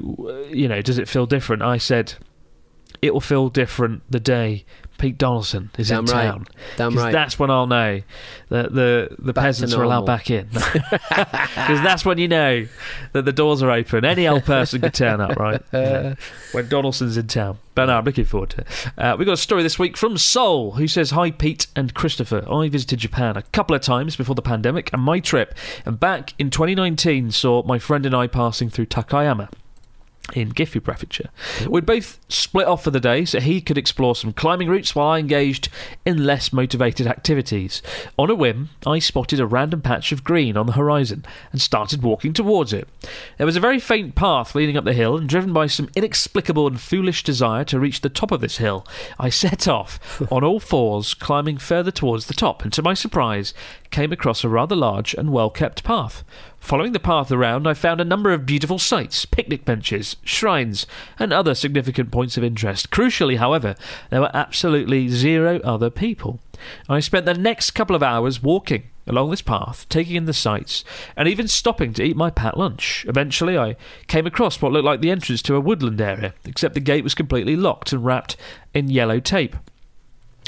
you 0.51 0.67
know, 0.69 0.83
does 0.83 0.99
it 0.99 1.09
feel 1.09 1.27
different? 1.27 1.63
I 1.63 1.79
said, 1.79 2.15
it 3.01 3.13
will 3.15 3.21
feel 3.21 3.49
different 3.49 4.03
the 4.11 4.19
day 4.21 4.65
Pete 4.99 5.19
Donaldson 5.19 5.71
is 5.79 5.89
Damn 5.89 6.05
in 6.05 6.13
right. 6.13 6.25
town. 6.25 6.47
Damn 6.77 6.97
right. 6.97 7.13
That's 7.13 7.39
when 7.39 7.51
I'll 7.51 7.67
know 7.67 8.03
that 8.49 8.73
the 8.73 9.15
the 9.19 9.33
Back 9.33 9.45
peasants 9.45 9.75
are 9.75 9.83
allowed 9.83 10.07
back 10.07 10.31
in. 10.31 10.49
Because 11.65 11.83
that's 11.83 12.05
when 12.05 12.19
you 12.19 12.29
know 12.29 12.67
that 13.13 13.25
the 13.25 13.33
doors 13.33 13.63
are 13.63 13.71
open. 13.71 14.05
Any 14.05 14.29
old 14.29 14.45
person 14.45 14.81
could 14.83 14.93
turn 14.95 15.21
up, 15.21 15.37
right? 15.37 15.63
Yeah. 15.73 16.15
When 16.53 16.69
Donaldson's 16.69 17.17
in 17.17 17.27
town. 17.27 17.59
But 17.75 17.87
no, 17.87 17.99
I'm 17.99 18.05
looking 18.05 18.25
forward 18.25 18.51
to 18.51 18.61
it. 18.61 18.67
Uh, 18.97 19.17
we 19.19 19.25
got 19.25 19.33
a 19.33 19.37
story 19.37 19.63
this 19.63 19.79
week 19.79 19.97
from 19.97 20.17
Sol, 20.17 20.73
who 20.73 20.87
says, 20.87 21.11
Hi, 21.11 21.31
Pete 21.31 21.67
and 21.75 21.95
Christopher. 21.95 22.45
I 22.51 22.69
visited 22.69 23.01
Japan 23.01 23.37
a 23.37 23.43
couple 23.43 23.75
of 23.75 23.83
times 23.83 24.17
before 24.17 24.35
the 24.35 24.43
pandemic, 24.43 24.93
and 24.93 25.03
my 25.03 25.21
trip 25.21 25.55
And 25.85 25.99
back 25.99 26.35
in 26.39 26.51
2019 26.51 27.33
saw 27.33 27.63
my 27.65 27.79
friend 27.79 28.07
and 28.07 28.15
I 28.15 28.27
passing 28.27 28.71
through 28.71 28.87
Takayama 28.87 29.49
in 30.33 30.53
Gifu 30.53 30.83
Prefecture. 30.83 31.29
We'd 31.69 31.87
both 31.87 32.19
split 32.29 32.67
off 32.67 32.85
for 32.85 32.91
the 32.91 33.01
day 33.01 33.25
so 33.25 33.41
he 33.41 33.61
could 33.61 33.77
explore 33.77 34.17
some 34.17 34.33
climbing 34.33 34.69
routes 34.69 34.95
while 34.95 35.09
I 35.09 35.19
engaged 35.19 35.69
in 36.07 36.25
less 36.25 36.53
motivated 36.53 37.07
activities. 37.07 37.83
On 38.19 38.31
a 38.31 38.35
whim, 38.35 38.71
I 38.87 38.99
spotted 38.99 39.39
a 39.39 39.47
random 39.47 39.83
patch 39.83 40.13
of 40.13 40.25
green 40.25 40.57
on 40.57 40.67
the 40.67 40.73
horizon 40.73 41.25
and 41.53 41.61
started 41.61 42.03
walking 42.03 42.33
towards 42.33 42.73
it. 42.73 42.89
There 43.37 43.47
was 43.47 43.57
a 43.57 43.61
very 43.61 43.79
faint 43.79 44.15
path 44.15 44.55
leading 44.55 44.77
up 44.77 44.85
the 44.85 44.95
hill, 44.95 45.17
and 45.17 45.29
driven 45.29 45.53
by 45.53 45.67
some 45.67 45.91
inexplicable 45.95 46.67
and 46.67 46.81
foolish 46.81 47.23
desire 47.23 47.65
to 47.65 47.79
reach 47.79 48.01
the 48.01 48.09
top 48.09 48.33
of 48.33 48.41
this 48.41 48.57
hill, 48.57 48.87
I 49.19 49.29
set 49.29 49.69
off 49.69 50.23
on 50.33 50.43
all 50.43 50.61
fours, 50.61 51.15
climbing 51.15 51.59
further 51.59 51.91
towards 51.91 52.27
the 52.27 52.35
top, 52.35 52.63
and 52.63 52.73
to 52.73 52.83
my 52.83 52.95
surprise, 52.95 53.53
came 53.95 54.11
across 54.11 54.43
a 54.43 54.49
rather 54.49 54.75
large 54.75 55.15
and 55.15 55.31
well 55.31 55.49
kept 55.49 55.85
path. 55.85 56.25
Following 56.59 56.91
the 56.91 56.99
path 56.99 57.31
around, 57.31 57.69
I 57.69 57.75
found 57.75 58.01
a 58.01 58.05
number 58.05 58.33
of 58.33 58.45
beautiful 58.45 58.81
sights, 58.81 59.25
picnic 59.25 59.65
benches, 59.65 60.17
shrines, 60.25 60.85
and 61.17 61.33
other 61.33 61.55
significant 61.55 62.11
points 62.11 62.37
of 62.37 62.43
interest. 62.43 62.91
Crucially, 62.91 63.37
however, 63.37 63.77
there 64.11 64.21
were 64.21 64.35
absolutely 64.35 65.07
zero 65.11 65.61
other 65.61 65.91
people. 65.91 66.41
I 66.89 66.99
spent 66.99 67.25
the 67.25 67.35
next 67.35 67.71
couple 67.71 67.95
of 67.95 68.03
hours 68.03 68.43
walking 68.43 68.83
along 69.07 69.31
this 69.31 69.43
path, 69.43 69.87
taking 69.89 70.17
in 70.17 70.25
the 70.25 70.33
sights, 70.33 70.83
and 71.17 71.29
even 71.29 71.47
stopping 71.47 71.93
to 71.93 72.03
eat 72.03 72.17
my 72.17 72.31
pat 72.31 72.59
lunch. 72.59 73.07
Eventually, 73.09 73.57
I 73.57 73.77
came 74.09 74.27
across 74.27 74.61
what 74.61 74.73
looked 74.73 74.85
like 74.85 75.03
the 75.03 75.13
entrance 75.13 75.41
to 75.43 75.55
a 75.55 75.61
woodland 75.61 76.01
area, 76.01 76.35
except 76.45 76.75
the 76.75 76.81
gate 76.81 77.05
was 77.05 77.15
completely 77.15 77.55
locked 77.55 77.93
and 77.93 78.05
wrapped 78.05 78.37
in 78.75 78.91
yellow 78.91 79.21
tape. 79.21 79.55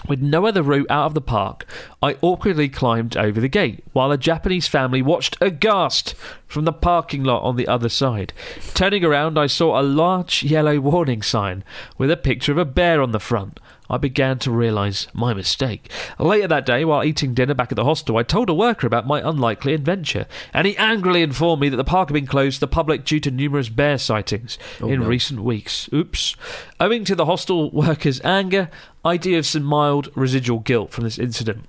With 0.08 0.22
no 0.22 0.46
other 0.46 0.62
route 0.62 0.90
out 0.90 1.06
of 1.06 1.14
the 1.14 1.20
park, 1.20 1.66
I 2.02 2.16
awkwardly 2.20 2.68
climbed 2.68 3.16
over 3.16 3.40
the 3.40 3.48
gate, 3.48 3.82
while 3.92 4.12
a 4.12 4.18
Japanese 4.18 4.68
family 4.68 5.02
watched 5.02 5.36
aghast 5.40 6.14
from 6.46 6.64
the 6.64 6.72
parking 6.72 7.24
lot 7.24 7.42
on 7.42 7.56
the 7.56 7.68
other 7.68 7.88
side. 7.88 8.32
Turning 8.74 9.04
around, 9.04 9.38
I 9.38 9.46
saw 9.46 9.80
a 9.80 9.82
large 9.82 10.42
yellow 10.42 10.78
warning 10.80 11.22
sign 11.22 11.64
with 11.98 12.10
a 12.10 12.16
picture 12.16 12.52
of 12.52 12.58
a 12.58 12.64
bear 12.64 13.02
on 13.02 13.12
the 13.12 13.20
front. 13.20 13.60
I 13.88 13.98
began 13.98 14.38
to 14.40 14.50
realise 14.50 15.06
my 15.12 15.32
mistake. 15.32 15.90
Later 16.18 16.48
that 16.48 16.66
day, 16.66 16.84
while 16.84 17.04
eating 17.04 17.34
dinner 17.34 17.54
back 17.54 17.70
at 17.70 17.76
the 17.76 17.84
hostel, 17.84 18.16
I 18.16 18.24
told 18.24 18.50
a 18.50 18.54
worker 18.54 18.86
about 18.86 19.06
my 19.06 19.26
unlikely 19.26 19.74
adventure, 19.74 20.26
and 20.52 20.66
he 20.66 20.76
angrily 20.76 21.22
informed 21.22 21.62
me 21.62 21.68
that 21.68 21.76
the 21.76 21.84
park 21.84 22.08
had 22.08 22.14
been 22.14 22.26
closed 22.26 22.56
to 22.56 22.60
the 22.60 22.66
public 22.66 23.04
due 23.04 23.20
to 23.20 23.30
numerous 23.30 23.68
bear 23.68 23.98
sightings 23.98 24.58
oh, 24.80 24.88
in 24.88 25.00
no. 25.00 25.06
recent 25.06 25.40
weeks. 25.40 25.88
Oops. 25.92 26.36
Owing 26.80 27.04
to 27.04 27.14
the 27.14 27.26
hostel 27.26 27.70
workers' 27.70 28.20
anger, 28.24 28.70
I 29.04 29.16
do 29.16 29.34
have 29.34 29.46
some 29.46 29.62
mild 29.62 30.08
residual 30.16 30.58
guilt 30.58 30.90
from 30.90 31.04
this 31.04 31.18
incident. 31.18 31.66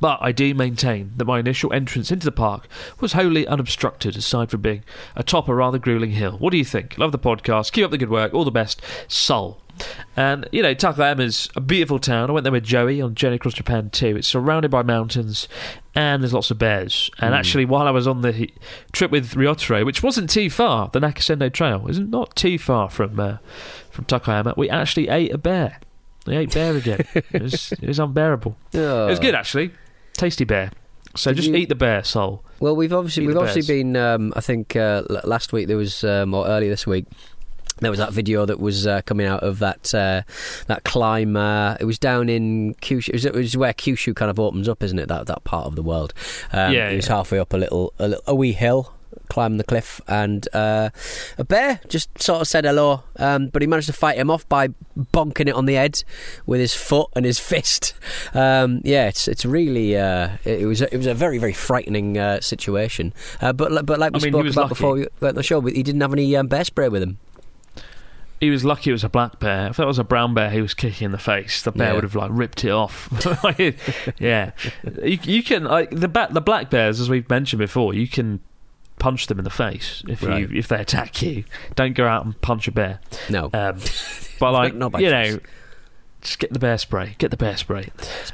But 0.00 0.18
I 0.20 0.32
do 0.32 0.54
maintain 0.54 1.12
that 1.16 1.24
my 1.24 1.38
initial 1.38 1.72
entrance 1.72 2.10
into 2.10 2.24
the 2.24 2.32
park 2.32 2.68
was 3.00 3.14
wholly 3.14 3.46
unobstructed, 3.46 4.16
aside 4.16 4.50
from 4.50 4.60
being 4.60 4.84
atop 5.16 5.48
a 5.48 5.54
rather 5.54 5.78
grueling 5.78 6.10
hill. 6.10 6.36
What 6.38 6.50
do 6.50 6.58
you 6.58 6.64
think? 6.64 6.98
Love 6.98 7.12
the 7.12 7.18
podcast. 7.18 7.72
Keep 7.72 7.86
up 7.86 7.90
the 7.90 7.98
good 7.98 8.10
work. 8.10 8.34
All 8.34 8.44
the 8.44 8.50
best. 8.50 8.82
Sol. 9.08 9.62
And, 10.16 10.48
you 10.50 10.62
know, 10.62 10.74
Takayama's 10.74 11.48
a 11.54 11.60
beautiful 11.60 11.98
town. 12.00 12.30
I 12.30 12.32
went 12.32 12.44
there 12.44 12.52
with 12.52 12.64
Joey 12.64 13.00
on 13.00 13.14
Journey 13.14 13.36
Across 13.36 13.54
Japan 13.54 13.90
too. 13.90 14.16
It's 14.16 14.26
surrounded 14.26 14.70
by 14.70 14.82
mountains 14.82 15.48
and 15.94 16.22
there's 16.22 16.34
lots 16.34 16.50
of 16.50 16.58
bears. 16.58 17.10
And 17.20 17.34
actually, 17.34 17.64
while 17.64 17.86
I 17.86 17.92
was 17.92 18.06
on 18.06 18.22
the 18.22 18.50
trip 18.92 19.10
with 19.10 19.34
Ryotaro, 19.34 19.86
which 19.86 20.02
wasn't 20.02 20.30
too 20.30 20.50
far, 20.50 20.90
the 20.92 21.00
Nakasendo 21.00 21.52
Trail 21.52 21.86
isn't 21.88 22.10
not 22.10 22.34
too 22.34 22.58
far 22.58 22.90
from 22.90 23.18
uh, 23.20 23.38
from 23.90 24.04
Takayama, 24.04 24.56
we 24.56 24.68
actually 24.68 25.08
ate 25.08 25.32
a 25.32 25.38
bear. 25.38 25.80
We 26.28 26.36
ate 26.36 26.52
bear 26.54 26.76
again. 26.76 27.04
it, 27.32 27.42
was, 27.42 27.72
it 27.72 27.86
was 27.88 27.98
unbearable. 27.98 28.56
It 28.72 28.78
was 28.80 29.18
good, 29.18 29.34
actually. 29.34 29.72
Tasty 30.14 30.44
bear. 30.44 30.70
So 31.16 31.32
just 31.32 31.48
you- 31.48 31.56
eat 31.56 31.68
the 31.68 31.74
bear, 31.74 32.04
soul. 32.04 32.44
Well, 32.60 32.76
we've 32.76 32.92
obviously 32.92 33.24
Eat 33.24 33.28
we've 33.28 33.36
obviously 33.36 33.62
bears. 33.62 33.82
been. 33.84 33.96
Um, 33.96 34.32
I 34.36 34.40
think 34.40 34.76
uh, 34.76 35.02
last 35.24 35.52
week 35.52 35.66
there 35.68 35.76
was, 35.76 36.04
um, 36.04 36.34
or 36.34 36.46
earlier 36.46 36.70
this 36.70 36.86
week. 36.86 37.06
There 37.80 37.90
was 37.92 37.98
that 38.00 38.12
video 38.12 38.44
that 38.44 38.58
was 38.58 38.88
uh, 38.88 39.02
coming 39.02 39.26
out 39.26 39.44
of 39.44 39.60
that 39.60 39.94
uh, 39.94 40.22
that 40.66 40.82
climb. 40.82 41.36
Uh, 41.36 41.76
it 41.78 41.84
was 41.84 41.96
down 41.98 42.28
in 42.28 42.74
Kyushu. 42.82 43.10
It 43.10 43.12
was, 43.14 43.24
it 43.24 43.34
was 43.34 43.56
where 43.56 43.72
Kyushu 43.72 44.16
kind 44.16 44.30
of 44.32 44.40
opens 44.40 44.68
up, 44.68 44.82
isn't 44.82 44.98
it? 44.98 45.06
That 45.06 45.26
that 45.28 45.44
part 45.44 45.66
of 45.66 45.76
the 45.76 45.82
world. 45.84 46.12
Um, 46.52 46.72
Yeah, 46.72 46.88
It 46.90 46.96
was 46.96 47.06
yeah. 47.06 47.14
halfway 47.14 47.38
up 47.38 47.52
a 47.52 47.56
little, 47.56 47.94
a, 48.00 48.08
little, 48.08 48.24
a 48.26 48.34
wee 48.34 48.50
hill. 48.52 48.92
Climbed 49.28 49.60
the 49.60 49.64
cliff, 49.64 50.00
and 50.08 50.48
uh, 50.54 50.90
a 51.36 51.44
bear 51.44 51.80
just 51.88 52.08
sort 52.20 52.40
of 52.40 52.48
said 52.48 52.64
hello. 52.64 53.02
Um, 53.16 53.48
but 53.48 53.60
he 53.62 53.66
managed 53.68 53.88
to 53.88 53.92
fight 53.92 54.16
him 54.16 54.30
off 54.30 54.48
by 54.48 54.68
bonking 55.12 55.48
it 55.48 55.54
on 55.54 55.66
the 55.66 55.74
head 55.74 56.02
with 56.46 56.60
his 56.60 56.74
foot 56.74 57.08
and 57.14 57.24
his 57.24 57.38
fist. 57.50 57.94
Um, 58.34 58.80
yeah, 58.84 59.08
it's 59.08 59.28
it's 59.28 59.44
really 59.44 59.96
uh, 59.96 60.30
it, 60.44 60.62
it 60.62 60.66
was 60.66 60.80
a, 60.82 60.92
it 60.92 60.96
was 60.96 61.06
a 61.06 61.14
very 61.14 61.38
very 61.38 61.52
frightening 61.52 62.16
uh, 62.16 62.40
situation. 62.40 63.12
Uh, 63.40 63.52
but 63.52 63.84
but 63.84 63.98
like 63.98 64.12
we 64.12 64.20
I 64.20 64.22
mean, 64.24 64.32
spoke 64.32 64.46
about 64.46 64.56
lucky. 64.62 64.68
before 64.70 64.92
we 64.94 65.00
went 65.20 65.32
on 65.32 65.34
the 65.34 65.42
show, 65.42 65.60
he 65.60 65.82
didn't 65.82 66.00
have 66.00 66.12
any 66.12 66.34
um, 66.36 66.46
bear 66.46 66.64
spray 66.64 66.88
with 66.88 67.02
him. 67.02 67.18
He 68.40 68.50
was 68.50 68.64
lucky 68.64 68.90
it 68.90 68.92
was 68.92 69.02
a 69.02 69.08
black 69.08 69.40
bear. 69.40 69.66
If 69.66 69.78
that 69.78 69.86
was 69.88 69.98
a 69.98 70.04
brown 70.04 70.32
bear 70.32 70.48
he 70.50 70.62
was 70.62 70.72
kicking 70.72 71.06
in 71.06 71.10
the 71.10 71.18
face, 71.18 71.60
the 71.62 71.72
bear 71.72 71.88
Yeah. 71.88 71.94
would 71.94 72.04
have 72.04 72.14
like 72.14 72.30
ripped 72.32 72.64
it 72.64 72.70
off. 72.70 73.08
yeah, 74.20 74.52
you, 75.02 75.18
you 75.24 75.42
can 75.42 75.64
like 75.64 75.90
the 75.90 76.06
ba- 76.06 76.28
the 76.30 76.40
black 76.40 76.70
bears, 76.70 77.00
as 77.00 77.10
we've 77.10 77.28
mentioned 77.28 77.58
before. 77.58 77.94
You 77.94 78.06
can 78.06 78.38
punch 78.98 79.26
them 79.28 79.38
in 79.38 79.44
the 79.44 79.50
face 79.50 80.02
if 80.08 80.22
Right. 80.22 80.48
you 80.50 80.56
if 80.58 80.68
they 80.68 80.76
attack 80.80 81.22
you. 81.22 81.44
Don't 81.74 81.94
go 81.94 82.06
out 82.06 82.24
and 82.24 82.40
punch 82.40 82.68
a 82.68 82.72
bear. 82.72 83.00
No, 83.30 83.50
Um, 83.54 83.78
but 84.40 84.52
like 84.52 84.74
you 84.74 84.80
choice. 84.90 85.00
know, 85.34 85.40
just 86.20 86.40
get 86.40 86.52
the 86.52 86.58
bear 86.58 86.76
spray. 86.78 87.14
Get 87.18 87.30
the 87.30 87.36
bear 87.36 87.56
spray. 87.56 87.90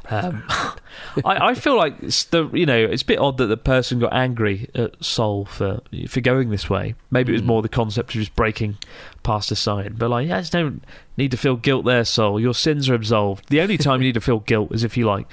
Um, 0.09 0.42
I, 1.25 1.49
I 1.50 1.54
feel 1.54 1.76
like 1.76 1.97
it's 2.02 2.25
the 2.25 2.49
you 2.52 2.64
know 2.66 2.78
it's 2.78 3.02
a 3.02 3.06
bit 3.06 3.18
odd 3.18 3.37
that 3.38 3.47
the 3.47 3.56
person 3.56 3.99
got 3.99 4.12
angry 4.14 4.68
at 4.75 5.02
Sol 5.04 5.44
for 5.44 5.80
for 6.09 6.21
going 6.21 6.49
this 6.50 6.71
way. 6.71 6.94
Maybe 7.11 7.33
it 7.33 7.35
was 7.35 7.42
Mm. 7.42 7.47
more 7.47 7.62
the 7.62 7.68
concept 7.68 8.14
of 8.14 8.21
just 8.21 8.35
breaking 8.35 8.78
past 9.23 9.50
a 9.50 9.56
sign. 9.56 9.94
But 9.99 10.11
like, 10.11 10.28
yeah, 10.28 10.40
just 10.40 10.52
don't 10.52 10.83
need 11.16 11.30
to 11.33 11.37
feel 11.37 11.56
guilt 11.56 11.85
there, 11.85 12.04
Sol. 12.04 12.40
Your 12.40 12.54
sins 12.54 12.88
are 12.88 12.94
absolved. 12.94 13.49
The 13.50 13.61
only 13.61 13.76
time 13.78 14.00
you 14.00 14.09
need 14.09 14.14
to 14.14 14.21
feel 14.21 14.40
guilt 14.40 14.73
is 14.73 14.83
if 14.85 14.97
you 14.97 15.06
like 15.06 15.26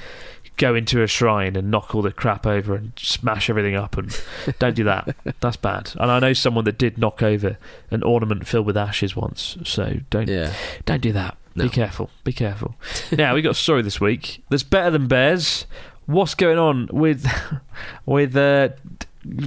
go 0.61 0.75
into 0.75 1.01
a 1.01 1.07
shrine 1.07 1.55
and 1.55 1.69
knock 1.71 1.95
all 1.95 2.01
the 2.01 2.11
crap 2.11 2.45
over 2.45 2.75
and 2.75 2.93
smash 2.95 3.49
everything 3.49 3.75
up 3.75 3.97
and 3.97 4.21
don't 4.59 4.75
do 4.75 4.83
that 4.83 5.15
that's 5.39 5.57
bad 5.57 5.91
and 5.99 6.11
i 6.11 6.19
know 6.19 6.33
someone 6.33 6.63
that 6.65 6.77
did 6.77 6.97
knock 6.97 7.23
over 7.23 7.57
an 7.89 8.03
ornament 8.03 8.47
filled 8.47 8.65
with 8.65 8.77
ashes 8.77 9.15
once 9.15 9.57
so 9.63 9.97
don't 10.09 10.29
yeah, 10.29 10.53
don't 10.85 11.01
do 11.01 11.11
that. 11.11 11.37
No. 11.55 11.65
Be 11.65 11.69
careful. 11.69 12.09
Be 12.23 12.31
careful. 12.33 12.75
now 13.11 13.35
we 13.35 13.41
got 13.41 13.51
a 13.51 13.55
story 13.55 13.81
this 13.81 13.99
week. 13.99 14.43
That's 14.49 14.63
better 14.63 14.91
than 14.91 15.07
bears. 15.07 15.65
What's 16.05 16.35
going 16.35 16.57
on 16.57 16.87
with 16.91 17.27
with 18.05 18.35
uh, 18.35 18.69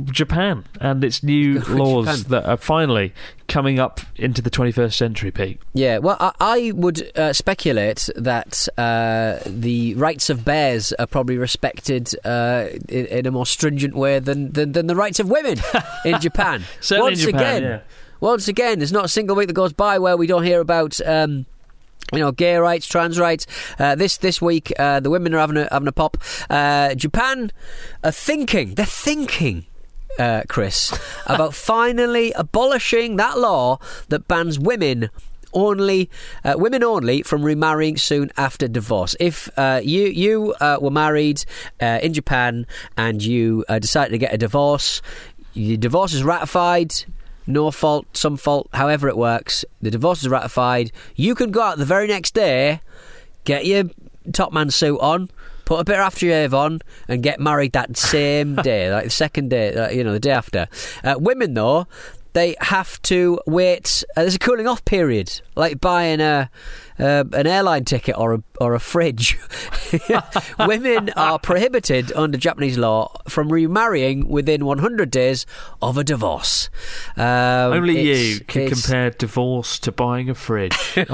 Japan 0.05 0.65
and 0.81 1.03
its 1.03 1.23
new 1.23 1.61
laws 1.61 2.23
Japan. 2.23 2.31
that 2.31 2.49
are 2.49 2.57
finally 2.57 3.13
coming 3.49 3.79
up 3.79 4.01
into 4.17 4.41
the 4.41 4.51
21st 4.51 4.95
century, 4.95 5.31
Pete? 5.31 5.61
yeah. 5.73 5.99
Well, 5.99 6.17
I, 6.21 6.33
I 6.41 6.73
would 6.75 7.11
uh, 7.19 7.33
speculate 7.33 8.09
that 8.17 8.69
uh, 8.79 9.39
the 9.47 9.95
rights 9.95 10.31
of 10.31 10.45
bears 10.45 10.93
are 10.95 11.07
probably 11.07 11.37
respected 11.39 12.15
uh, 12.25 12.67
in, 12.89 13.07
in 13.07 13.27
a 13.27 13.31
more 13.31 13.47
stringent 13.47 13.95
way 13.95 14.19
than, 14.19 14.53
than 14.53 14.73
than 14.73 14.87
the 14.87 14.97
rights 14.97 15.21
of 15.21 15.29
women 15.29 15.59
in 16.05 16.21
Japan. 16.21 16.65
Certainly 16.81 17.11
Once 17.11 17.25
in 17.25 17.31
Japan, 17.31 17.57
again, 17.57 17.63
yeah. 17.63 17.81
once 18.21 18.49
again, 18.49 18.79
there's 18.79 18.93
not 18.93 19.05
a 19.05 19.09
single 19.09 19.37
week 19.37 19.49
that 19.49 19.55
goes 19.55 19.73
by 19.73 19.99
where 19.99 20.17
we 20.17 20.27
don't 20.27 20.45
hear 20.45 20.61
about. 20.61 21.01
Um, 21.07 21.47
you 22.15 22.21
know, 22.21 22.33
gay 22.33 22.57
rights, 22.57 22.87
trans 22.87 23.19
rights. 23.19 23.47
Uh, 23.79 23.95
this 23.95 24.17
this 24.19 24.41
week, 24.41 24.73
uh, 24.79 25.01
the 25.01 25.11
women 25.11 25.35
are 25.35 25.39
having 25.39 25.57
a 25.57 25.69
having 25.71 25.89
a 25.89 25.93
pop. 25.93 26.17
Uh, 26.49 26.95
Japan 26.95 27.51
are 28.03 28.13
thinking. 28.13 28.75
They're 28.75 28.87
thinking. 28.87 29.67
Uh, 30.17 30.43
Chris, 30.49 30.97
about 31.27 31.55
finally 31.55 32.33
abolishing 32.33 33.17
that 33.17 33.37
law 33.37 33.79
that 34.11 34.29
bans 34.29 34.61
women 34.61 35.11
only 35.55 36.11
uh, 36.45 36.55
women 36.57 36.83
only 36.83 37.23
from 37.23 37.43
remarrying 37.43 37.97
soon 37.97 38.31
after 38.37 38.69
divorce. 38.69 39.17
If 39.21 39.49
uh, 39.57 39.81
you 39.83 40.07
you 40.07 40.55
uh, 40.61 40.79
were 40.81 40.91
married 40.91 41.45
uh, 41.81 42.01
in 42.03 42.13
Japan 42.13 42.67
and 42.97 43.23
you 43.23 43.65
uh, 43.69 43.79
decided 43.79 44.11
to 44.13 44.19
get 44.19 44.35
a 44.35 44.39
divorce, 44.39 45.01
your 45.55 45.77
divorce 45.77 46.13
is 46.13 46.23
ratified. 46.23 46.95
No 47.47 47.71
fault, 47.71 48.07
some 48.17 48.37
fault, 48.37 48.69
however 48.73 49.09
it 49.09 49.17
works. 49.17 49.65
The 49.83 49.91
divorce 49.91 50.23
is 50.23 50.29
ratified. 50.29 50.93
You 51.15 51.35
can 51.35 51.51
go 51.51 51.63
out 51.63 51.79
the 51.79 51.85
very 51.85 52.07
next 52.07 52.35
day, 52.35 52.81
get 53.45 53.67
your 53.67 53.85
top 54.33 54.53
man 54.53 54.71
suit 54.71 54.99
on, 54.99 55.31
put 55.65 55.81
a 55.81 55.85
bit 55.85 55.99
of 55.99 56.13
aftershave 56.13 56.53
on, 56.53 56.81
and 57.09 57.23
get 57.23 57.41
married 57.41 57.73
that 57.73 57.97
same 57.97 58.55
day, 58.63 58.91
like 58.93 59.05
the 59.05 59.11
second 59.11 59.51
day, 59.51 59.95
you 59.95 60.05
know, 60.05 60.13
the 60.13 60.21
day 60.21 60.31
after. 60.31 60.69
Uh, 61.03 61.17
women, 61.19 61.55
though, 61.55 61.87
they 62.35 62.57
have 62.61 63.01
to 63.03 63.41
wait. 63.47 64.05
Uh, 64.17 64.23
there's 64.23 64.35
a 64.35 64.39
cooling 64.39 64.67
off 64.67 64.85
period, 64.85 65.41
like 65.57 65.81
buying 65.81 66.21
a 66.21 66.51
uh, 66.99 67.25
an 67.33 67.47
airline 67.47 67.85
ticket 67.85 68.17
or 68.19 68.35
a 68.35 68.43
or 68.61 68.75
a 68.75 68.81
fridge. 68.81 69.39
Women 70.59 71.11
are 71.11 71.39
prohibited 71.39 72.13
under 72.13 72.37
Japanese 72.37 72.77
law 72.77 73.17
from 73.29 73.51
remarrying 73.51 74.29
within 74.29 74.65
100 74.65 75.11
days 75.11 75.47
of 75.81 75.97
a 75.97 76.05
divorce. 76.05 76.71
Um, 77.17 77.25
Only 77.73 78.01
you 78.01 78.41
can 78.41 78.69
compare 78.69 79.11
divorce 79.11 79.79
to 79.81 79.93
buying 79.93 80.29
a 80.29 80.35
fridge. 80.35 80.77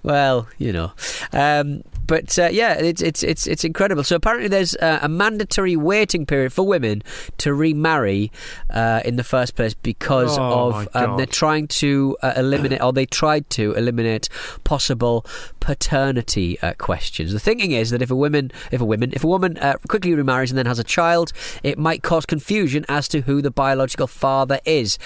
Well, 0.04 0.48
you 0.60 0.72
know, 0.72 0.94
um, 1.34 1.82
but 2.06 2.38
uh, 2.38 2.50
yeah, 2.52 2.74
it's 2.74 3.02
it's 3.02 3.24
it's 3.24 3.48
it's 3.48 3.64
incredible. 3.64 4.04
So 4.04 4.16
apparently, 4.16 4.48
there's 4.48 4.76
uh, 4.76 5.00
a 5.02 5.10
mandatory 5.10 5.76
waiting 5.76 6.26
period 6.26 6.54
for 6.54 6.66
women 6.66 7.02
to 7.38 7.54
remarry 7.54 8.32
uh, 8.70 9.02
in 9.06 9.16
the 9.16 9.24
first 9.24 9.56
place 9.56 9.74
because 9.74 10.38
Oh, 10.38 10.70
of 10.70 10.88
um, 10.96 11.18
they're 11.18 11.26
trying 11.26 11.68
to 11.68 12.18
uh, 12.22 12.34
eliminate, 12.36 12.82
or 12.82 12.94
they 12.94 13.06
tried 13.06 13.50
to 13.52 13.74
eliminate 13.74 14.30
possible 14.64 15.26
paternity 15.60 16.60
uh, 16.62 16.74
questions. 16.78 17.32
The 17.34 17.40
thinking 17.40 17.72
is 17.72 17.90
that 17.90 18.02
if 18.02 18.12
a 18.12 18.16
woman, 18.16 18.52
if 18.72 18.82
a 18.82 18.86
woman, 18.86 19.12
if 19.14 19.24
a 19.24 19.28
woman 19.28 19.58
uh, 19.58 19.76
quickly 19.88 20.14
remarries 20.14 20.52
and 20.52 20.58
then 20.58 20.66
has 20.66 20.80
a 20.80 20.84
child, 20.84 21.32
it 21.64 21.78
might 21.78 22.04
cause 22.04 22.26
confusion 22.26 22.86
as 22.90 23.08
to 23.10 23.22
who 23.22 23.42
the 23.42 23.52
biological 23.52 24.08
father 24.08 24.60
is. 24.66 24.98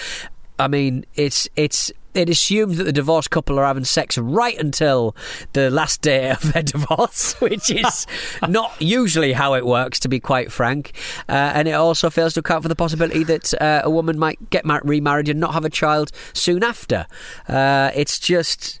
I 0.58 0.68
mean, 0.68 1.06
it's 1.14 1.48
it's 1.56 1.90
it 2.14 2.28
assumes 2.28 2.78
that 2.78 2.84
the 2.84 2.92
divorced 2.92 3.30
couple 3.30 3.58
are 3.58 3.64
having 3.64 3.84
sex 3.84 4.18
right 4.18 4.58
until 4.58 5.14
the 5.52 5.70
last 5.70 6.02
day 6.02 6.30
of 6.30 6.52
their 6.52 6.62
divorce, 6.64 7.40
which 7.40 7.70
is 7.70 8.06
not 8.48 8.72
usually 8.80 9.32
how 9.32 9.54
it 9.54 9.66
works, 9.66 10.00
to 10.00 10.08
be 10.08 10.20
quite 10.20 10.50
frank. 10.50 10.92
Uh, 11.28 11.52
and 11.54 11.68
it 11.68 11.72
also 11.72 12.10
fails 12.10 12.34
to 12.34 12.40
account 12.40 12.62
for 12.62 12.68
the 12.68 12.76
possibility 12.76 13.24
that 13.24 13.54
uh, 13.60 13.82
a 13.84 13.90
woman 13.90 14.18
might 14.18 14.50
get 14.50 14.64
remarried 14.84 15.28
and 15.28 15.40
not 15.40 15.54
have 15.54 15.64
a 15.64 15.70
child 15.70 16.10
soon 16.32 16.62
after. 16.62 17.06
Uh, 17.48 17.90
it's 17.94 18.18
just 18.18 18.79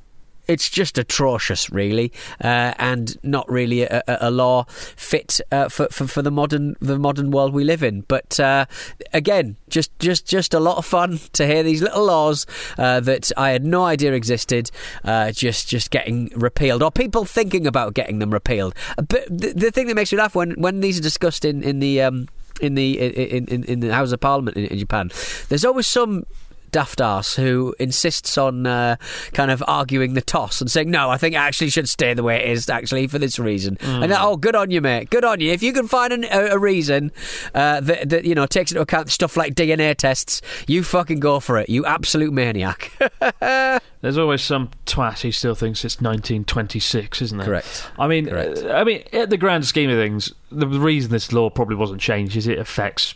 it's 0.50 0.68
just 0.68 0.98
atrocious, 0.98 1.70
really, 1.70 2.12
uh, 2.42 2.74
and 2.78 3.16
not 3.22 3.48
really 3.48 3.82
a, 3.82 4.02
a, 4.08 4.18
a 4.22 4.30
law 4.30 4.64
fit 4.68 5.40
uh, 5.52 5.68
for, 5.68 5.86
for, 5.88 6.06
for 6.06 6.22
the 6.22 6.30
modern 6.30 6.74
the 6.80 6.98
modern 6.98 7.30
world 7.30 7.54
we 7.54 7.64
live 7.64 7.82
in. 7.82 8.02
But 8.02 8.40
uh, 8.40 8.66
again, 9.12 9.56
just 9.68 9.96
just 9.98 10.26
just 10.26 10.52
a 10.52 10.60
lot 10.60 10.76
of 10.76 10.84
fun 10.84 11.20
to 11.34 11.46
hear 11.46 11.62
these 11.62 11.82
little 11.82 12.04
laws 12.04 12.46
uh, 12.78 13.00
that 13.00 13.30
I 13.36 13.50
had 13.50 13.64
no 13.64 13.84
idea 13.84 14.12
existed, 14.12 14.70
uh, 15.04 15.30
just 15.30 15.68
just 15.68 15.90
getting 15.90 16.30
repealed, 16.34 16.82
or 16.82 16.90
people 16.90 17.24
thinking 17.24 17.66
about 17.66 17.94
getting 17.94 18.18
them 18.18 18.32
repealed. 18.32 18.74
But 18.96 19.26
the, 19.28 19.52
the 19.54 19.70
thing 19.70 19.86
that 19.86 19.94
makes 19.94 20.12
me 20.12 20.18
laugh 20.18 20.34
when 20.34 20.52
when 20.60 20.80
these 20.80 20.98
are 20.98 21.02
discussed 21.02 21.44
in 21.44 21.62
in 21.62 21.78
the 21.78 22.02
um, 22.02 22.28
in 22.60 22.74
the 22.74 22.98
in, 22.98 23.46
in, 23.46 23.64
in 23.64 23.80
the 23.80 23.94
House 23.94 24.10
of 24.10 24.20
Parliament 24.20 24.56
in, 24.56 24.64
in 24.66 24.78
Japan, 24.78 25.10
there's 25.48 25.64
always 25.64 25.86
some 25.86 26.24
daft 26.70 27.00
ass 27.00 27.34
who 27.34 27.74
insists 27.78 28.36
on 28.38 28.66
uh, 28.66 28.96
kind 29.32 29.50
of 29.50 29.62
arguing 29.66 30.14
the 30.14 30.20
toss 30.20 30.60
and 30.60 30.70
saying, 30.70 30.90
no, 30.90 31.10
I 31.10 31.16
think 31.16 31.34
it 31.34 31.38
actually 31.38 31.70
should 31.70 31.88
stay 31.88 32.14
the 32.14 32.22
way 32.22 32.36
it 32.36 32.50
is, 32.50 32.68
actually, 32.68 33.06
for 33.06 33.18
this 33.18 33.38
reason. 33.38 33.76
Mm. 33.76 34.04
And 34.04 34.12
oh, 34.12 34.36
good 34.36 34.54
on 34.54 34.70
you, 34.70 34.80
mate. 34.80 35.10
Good 35.10 35.24
on 35.24 35.40
you. 35.40 35.52
If 35.52 35.62
you 35.62 35.72
can 35.72 35.88
find 35.88 36.12
an, 36.12 36.24
a, 36.24 36.54
a, 36.54 36.58
reason 36.58 37.12
uh, 37.54 37.80
that, 37.80 38.08
that, 38.10 38.24
you 38.24 38.34
know, 38.34 38.46
takes 38.46 38.72
into 38.72 38.82
account 38.82 39.10
stuff 39.10 39.36
like 39.36 39.54
DNA 39.54 39.94
tests, 39.96 40.42
you 40.66 40.82
fucking 40.82 41.20
go 41.20 41.40
for 41.40 41.58
it, 41.58 41.68
you 41.68 41.84
absolute 41.86 42.32
maniac. 42.32 42.92
There's 44.00 44.16
always 44.16 44.42
some 44.42 44.70
twat 44.86 45.20
who 45.20 45.32
still 45.32 45.54
thinks 45.54 45.84
it's 45.84 45.96
1926, 45.96 47.20
isn't 47.20 47.38
there? 47.38 47.46
Correct. 47.46 47.90
I 47.98 48.06
mean, 48.06 48.26
Correct. 48.28 48.58
Uh, 48.58 48.72
I 48.72 48.84
mean, 48.84 49.02
at 49.12 49.28
the 49.28 49.36
grand 49.36 49.66
scheme 49.66 49.90
of 49.90 49.98
things, 49.98 50.32
the 50.50 50.66
reason 50.66 51.10
this 51.10 51.32
law 51.32 51.50
probably 51.50 51.76
wasn't 51.76 52.00
changed 52.00 52.36
is 52.36 52.46
it 52.46 52.58
affects 52.58 53.14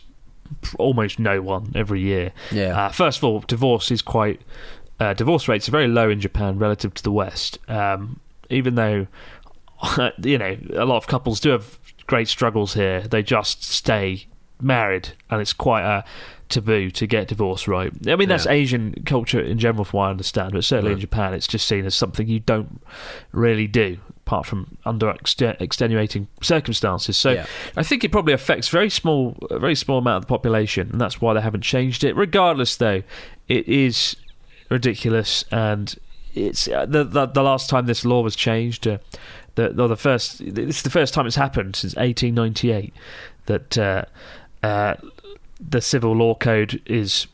almost 0.79 1.19
no 1.19 1.41
one 1.41 1.71
every 1.75 2.01
year. 2.01 2.31
Yeah. 2.51 2.85
Uh, 2.85 2.89
first 2.89 3.17
of 3.19 3.23
all, 3.23 3.39
divorce 3.41 3.91
is 3.91 4.01
quite 4.01 4.41
uh, 4.99 5.13
divorce 5.13 5.47
rates 5.47 5.67
are 5.67 5.71
very 5.71 5.87
low 5.87 6.09
in 6.09 6.21
Japan 6.21 6.57
relative 6.57 6.93
to 6.95 7.03
the 7.03 7.11
West. 7.11 7.57
Um, 7.69 8.19
even 8.49 8.75
though 8.75 9.07
you 10.23 10.37
know 10.37 10.57
a 10.73 10.85
lot 10.85 10.97
of 10.97 11.07
couples 11.07 11.39
do 11.39 11.49
have 11.49 11.77
great 12.07 12.27
struggles 12.27 12.73
here, 12.75 13.01
they 13.01 13.23
just 13.23 13.63
stay 13.63 14.27
married, 14.61 15.09
and 15.29 15.41
it's 15.41 15.53
quite 15.53 15.83
a 15.83 16.03
taboo 16.47 16.91
to 16.91 17.07
get 17.07 17.27
divorced 17.27 17.67
right. 17.67 17.91
I 18.07 18.15
mean, 18.15 18.29
that's 18.29 18.45
Yeah. 18.45 18.51
Asian 18.51 18.93
culture 19.05 19.41
in 19.41 19.57
general, 19.57 19.83
from 19.83 19.97
what 19.97 20.05
I 20.05 20.09
understand, 20.11 20.53
but 20.53 20.63
certainly 20.63 20.93
in 20.93 20.99
Japan, 20.99 21.33
it's 21.33 21.47
just 21.47 21.67
seen 21.67 21.85
as 21.85 21.95
something 21.95 22.27
you 22.27 22.39
don't 22.39 22.81
really 23.31 23.67
do, 23.67 23.97
apart 24.25 24.45
from 24.47 24.77
under 24.85 25.07
ext- 25.13 25.61
extenuating 25.61 26.27
circumstances. 26.41 27.15
So, 27.15 27.31
Yeah. 27.31 27.45
I 27.77 27.83
think 27.83 28.03
it 28.03 28.11
probably 28.11 28.33
affects 28.33 28.69
very 28.69 28.89
small, 28.89 29.37
a 29.51 29.59
very 29.59 29.75
small 29.75 29.99
amount 29.99 30.17
of 30.17 30.21
the 30.23 30.27
population, 30.27 30.89
and 30.91 30.99
that's 30.99 31.21
why 31.21 31.33
they 31.35 31.41
haven't 31.41 31.61
changed 31.61 32.03
it. 32.03 32.15
Regardless, 32.15 32.75
though, 32.75 33.03
it 33.47 33.67
is 33.67 34.15
ridiculous, 34.69 35.45
and 35.51 35.95
it's 36.33 36.67
uh, 36.67 36.85
the, 36.87 37.03
the 37.03 37.27
the 37.27 37.43
last 37.43 37.69
time 37.69 37.85
this 37.85 38.03
law 38.03 38.21
was 38.21 38.35
changed. 38.35 38.87
Uh, 38.87 38.97
the, 39.53 39.69
the 39.69 39.87
the 39.87 39.95
first 39.95 40.39
this 40.55 40.77
is 40.77 40.81
the 40.83 40.89
first 40.89 41.13
time 41.13 41.27
it's 41.27 41.35
happened 41.35 41.75
since 41.75 41.95
1898 41.95 42.93
that 43.45 43.77
uh, 43.77 44.05
uh, 44.63 44.95
the 45.59 45.81
civil 45.81 46.13
law 46.15 46.33
code 46.33 46.81
is 46.87 47.27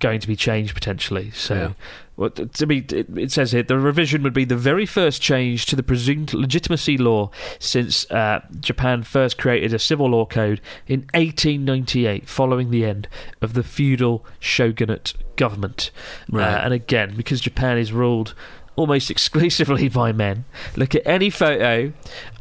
going 0.00 0.18
to 0.20 0.26
be 0.26 0.34
changed 0.36 0.74
potentially. 0.74 1.30
So, 1.30 1.54
Yeah. 1.54 1.72
Well, 2.16 2.30
to 2.30 2.66
me, 2.66 2.84
it, 2.90 3.06
it 3.16 3.32
says 3.32 3.52
here 3.52 3.62
the 3.62 3.78
revision 3.78 4.22
would 4.22 4.34
be 4.34 4.44
the 4.44 4.56
very 4.56 4.84
first 4.84 5.22
change 5.22 5.64
to 5.66 5.76
the 5.76 5.82
presumed 5.82 6.34
legitimacy 6.34 6.98
law 6.98 7.30
since 7.58 8.10
uh, 8.10 8.40
Japan 8.60 9.02
first 9.02 9.38
created 9.38 9.72
a 9.72 9.78
civil 9.78 10.10
law 10.10 10.26
code 10.26 10.60
in 10.86 11.00
1898, 11.14 12.28
following 12.28 12.70
the 12.70 12.84
end 12.84 13.08
of 13.40 13.54
the 13.54 13.62
feudal 13.62 14.24
shogunate 14.38 15.14
government. 15.36 15.90
Right. 16.30 16.52
Uh, 16.52 16.58
and 16.58 16.74
again, 16.74 17.14
because 17.16 17.40
Japan 17.40 17.78
is 17.78 17.92
ruled 17.92 18.34
almost 18.76 19.10
exclusively 19.10 19.88
by 19.88 20.12
men. 20.12 20.44
Look 20.76 20.94
at 20.94 21.06
any 21.06 21.30
photo 21.30 21.92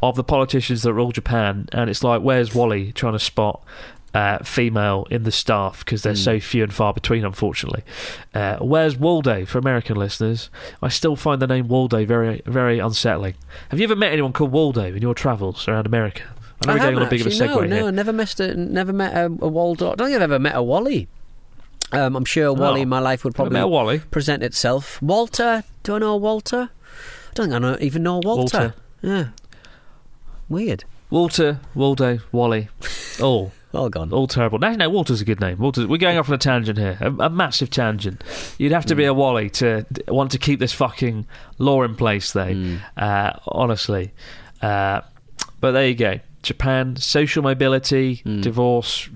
of 0.04 0.16
the 0.16 0.24
politicians 0.24 0.84
that 0.84 0.94
rule 0.94 1.12
Japan, 1.12 1.70
and 1.72 1.90
it's 1.90 2.04
like, 2.04 2.22
where's 2.22 2.54
Wally 2.54 2.92
trying 2.92 3.14
to 3.14 3.20
spot 3.20 3.64
uh, 4.14 4.40
female 4.44 5.08
in 5.10 5.24
the 5.24 5.32
staff 5.32 5.86
because 5.86 6.04
they're 6.04 6.16
so 6.16 6.40
few 6.40 6.64
and 6.64 6.74
far 6.74 6.94
between, 6.94 7.24
unfortunately. 7.24 7.84
Uh, 8.34 8.58
where's 8.58 8.98
Waldo 8.98 9.46
for 9.46 9.58
American 9.58 9.96
listeners? 9.98 10.50
I 10.82 10.90
still 10.90 11.16
find 11.16 11.42
the 11.42 11.48
name 11.48 11.68
Waldo 11.68 12.06
very, 12.06 12.42
very 12.46 12.80
unsettling. 12.80 13.36
Have 13.70 13.80
you 13.80 13.86
ever 13.86 13.96
met 13.96 14.12
anyone 14.12 14.34
called 14.34 14.52
Waldo 14.52 14.84
in 14.94 15.02
your 15.02 15.14
travels 15.14 15.68
around 15.68 15.86
America? 15.86 16.24
I 16.64 16.68
know 16.68 16.74
we're 16.74 16.80
getting 16.80 16.98
on 16.98 17.04
a 17.08 17.10
big 17.10 17.22
of 17.22 17.28
a 17.28 17.30
segue 17.32 17.40
no, 17.48 17.60
here. 17.62 17.68
no, 17.68 17.90
never 17.90 18.14
missed 18.14 18.40
a, 18.40 18.54
never 18.56 18.94
met 18.94 19.16
a, 19.16 19.26
a 19.26 19.48
Waldo. 19.48 19.94
I 19.94 19.96
don't 19.96 20.08
think 20.08 20.16
I've 20.18 20.22
ever 20.24 20.40
met 20.40 20.56
a 20.56 20.62
Wally. 20.62 21.08
Um, 21.94 22.16
I'm 22.16 22.26
sure 22.26 22.54
Wally 22.54 22.82
Oh. 22.82 22.84
in 22.84 22.90
my 22.90 23.00
life 23.00 23.24
would 23.24 23.34
probably 23.34 23.62
Wally? 23.64 24.00
present 24.00 24.44
itself. 24.44 25.02
Walter, 25.02 25.64
do 25.84 25.96
I 25.96 26.00
know 26.00 26.16
Walter? 26.18 26.70
I 26.72 27.34
don't 27.34 27.46
think 27.50 27.56
I 27.56 27.60
know, 27.60 27.78
even 27.82 28.04
know 28.04 28.20
Walter. 28.24 28.58
Walter. 28.58 28.74
Yeah, 29.02 29.28
weird. 30.50 30.84
Walter, 31.10 31.60
Waldo, 31.74 32.20
Wally. 32.32 32.70
All. 33.22 33.52
All 33.74 33.90
gone. 33.90 34.12
All 34.12 34.28
terrible. 34.28 34.60
No, 34.60 34.74
no, 34.76 34.90
Walter's 34.90 35.22
a 35.22 35.26
good 35.26 35.40
name. 35.40 35.58
Walter's, 35.58 35.88
we're 35.88 35.98
going 35.98 36.18
off 36.18 36.28
on 36.28 36.36
a 36.36 36.38
tangent 36.38 36.78
here, 36.78 36.98
a, 37.00 37.10
a 37.26 37.30
massive 37.30 37.70
tangent. 37.70 38.22
You'd 38.58 38.74
have 38.74 38.86
to 38.88 38.94
Hmm. 38.94 38.98
be 38.98 39.06
a 39.06 39.14
Wally 39.14 39.50
to 39.52 39.86
want 40.10 40.32
to 40.32 40.38
keep 40.38 40.60
this 40.60 40.74
fucking 40.74 41.26
law 41.58 41.84
in 41.84 41.96
place, 41.96 42.34
though. 42.34 42.54
Hmm. 42.54 42.76
Uh, 42.98 43.32
honestly, 43.48 44.12
uh, 44.62 45.02
but 45.62 45.72
there 45.72 45.88
you 45.88 45.96
go. 45.96 46.20
Japan, 46.44 46.96
social 46.98 47.44
mobility, 47.44 48.16
Hmm. 48.26 48.42
divorce, 48.42 49.08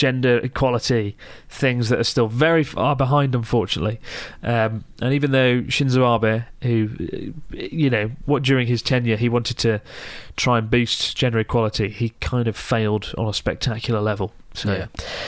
gender 0.00 0.38
equality, 0.38 1.14
things 1.50 1.90
that 1.90 1.98
are 2.00 2.04
still 2.04 2.26
very 2.26 2.64
far 2.64 2.96
behind, 2.96 3.34
unfortunately. 3.34 4.00
Um, 4.42 4.84
and 5.02 5.12
even 5.12 5.30
though 5.32 5.60
Shinzo 5.64 6.02
Abe, 6.16 6.44
who, 6.62 7.34
you 7.50 7.90
know, 7.90 8.12
what 8.24 8.42
during 8.42 8.66
his 8.66 8.80
tenure 8.80 9.16
he 9.16 9.28
wanted 9.28 9.58
to 9.58 9.82
try 10.36 10.56
and 10.56 10.70
boost 10.70 11.14
gender 11.18 11.38
equality, 11.38 11.90
he 11.90 12.14
kind 12.20 12.48
of 12.48 12.56
failed 12.56 13.12
on 13.18 13.28
a 13.28 13.34
spectacular 13.34 14.00
level. 14.00 14.32
So, 14.54 14.72
Yeah. 14.72 14.86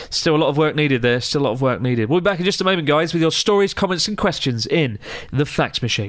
still 0.08 0.34
a 0.34 0.38
lot 0.38 0.48
of 0.48 0.56
work 0.56 0.74
needed 0.74 1.02
there. 1.02 1.20
Still 1.20 1.42
a 1.42 1.44
lot 1.44 1.52
of 1.52 1.60
work 1.60 1.82
needed. 1.82 2.08
We'll 2.08 2.20
be 2.20 2.24
back 2.24 2.38
in 2.38 2.46
just 2.46 2.62
a 2.62 2.64
moment, 2.64 2.88
guys, 2.88 3.12
with 3.12 3.20
your 3.20 3.30
stories, 3.30 3.74
comments, 3.74 4.08
and 4.08 4.16
questions 4.16 4.66
in 4.66 4.98
the 5.30 5.44
Fax 5.44 5.82
Machine. 5.82 6.08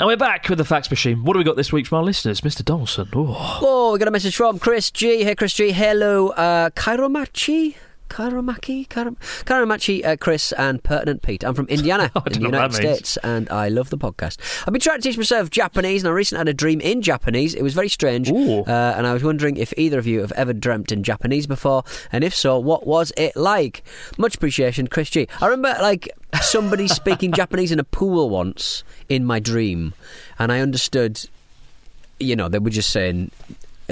And 0.00 0.06
we're 0.06 0.16
back 0.16 0.48
with 0.48 0.56
the 0.56 0.64
fax 0.64 0.90
machine. 0.90 1.24
What 1.24 1.34
do 1.34 1.38
we 1.40 1.44
got 1.44 1.56
this 1.56 1.74
week 1.74 1.86
from 1.86 1.98
our 1.98 2.04
listeners? 2.04 2.40
Mr. 2.40 2.64
Donaldson. 2.64 3.06
Oh. 3.14 3.58
Oh, 3.60 3.92
we 3.92 3.98
got 3.98 4.08
a 4.08 4.10
message 4.10 4.34
from 4.34 4.58
Chris 4.58 4.90
G. 4.90 5.24
Hey, 5.24 5.34
Chris 5.34 5.52
G. 5.52 5.72
Hello, 5.72 6.28
uh, 6.28 6.70
Kairomachi. 6.70 7.76
Kairomaki? 8.10 8.86
Kairo- 8.88 9.16
Kairomachi, 9.44 10.04
uh, 10.04 10.16
Chris, 10.16 10.52
and 10.52 10.82
Pertinent 10.82 11.22
Pete. 11.22 11.44
I'm 11.44 11.54
from 11.54 11.66
Indiana 11.68 12.10
in 12.26 12.32
the 12.34 12.40
United. 12.40 12.74
States, 12.74 13.16
and 13.18 13.48
I 13.48 13.68
love 13.68 13.88
the 13.90 13.96
podcast. 13.96 14.36
I've 14.66 14.72
been 14.72 14.80
trying 14.80 15.00
to 15.00 15.08
teach 15.08 15.16
myself 15.16 15.48
Japanese, 15.48 16.02
and 16.02 16.08
I 16.10 16.12
recently 16.12 16.40
had 16.40 16.48
a 16.48 16.54
dream 16.54 16.80
in 16.80 17.00
Japanese. 17.02 17.54
It 17.54 17.62
was 17.62 17.72
very 17.72 17.88
strange, 17.88 18.30
uh, 18.30 18.64
and 18.96 19.06
I 19.06 19.12
was 19.14 19.22
wondering 19.22 19.56
if 19.56 19.72
either 19.76 19.98
of 19.98 20.06
you 20.06 20.20
have 20.20 20.32
ever 20.32 20.52
dreamt 20.52 20.92
in 20.92 21.02
Japanese 21.02 21.46
before, 21.46 21.84
and 22.12 22.24
if 22.24 22.34
so, 22.34 22.58
what 22.58 22.86
was 22.86 23.12
it 23.16 23.36
like? 23.36 23.82
Much 24.18 24.34
appreciation, 24.34 24.88
Chris 24.88 25.08
G. 25.08 25.28
I 25.40 25.46
remember 25.46 25.80
like 25.80 26.10
somebody 26.42 26.88
speaking 27.00 27.32
Japanese 27.32 27.70
in 27.72 27.78
a 27.78 27.84
pool 27.84 28.28
once 28.28 28.82
in 29.08 29.24
my 29.24 29.38
dream, 29.38 29.94
and 30.38 30.50
I 30.52 30.60
understood. 30.60 31.28
You 32.22 32.36
know, 32.36 32.50
they 32.50 32.58
were 32.58 32.68
just 32.68 32.90
saying 32.90 33.30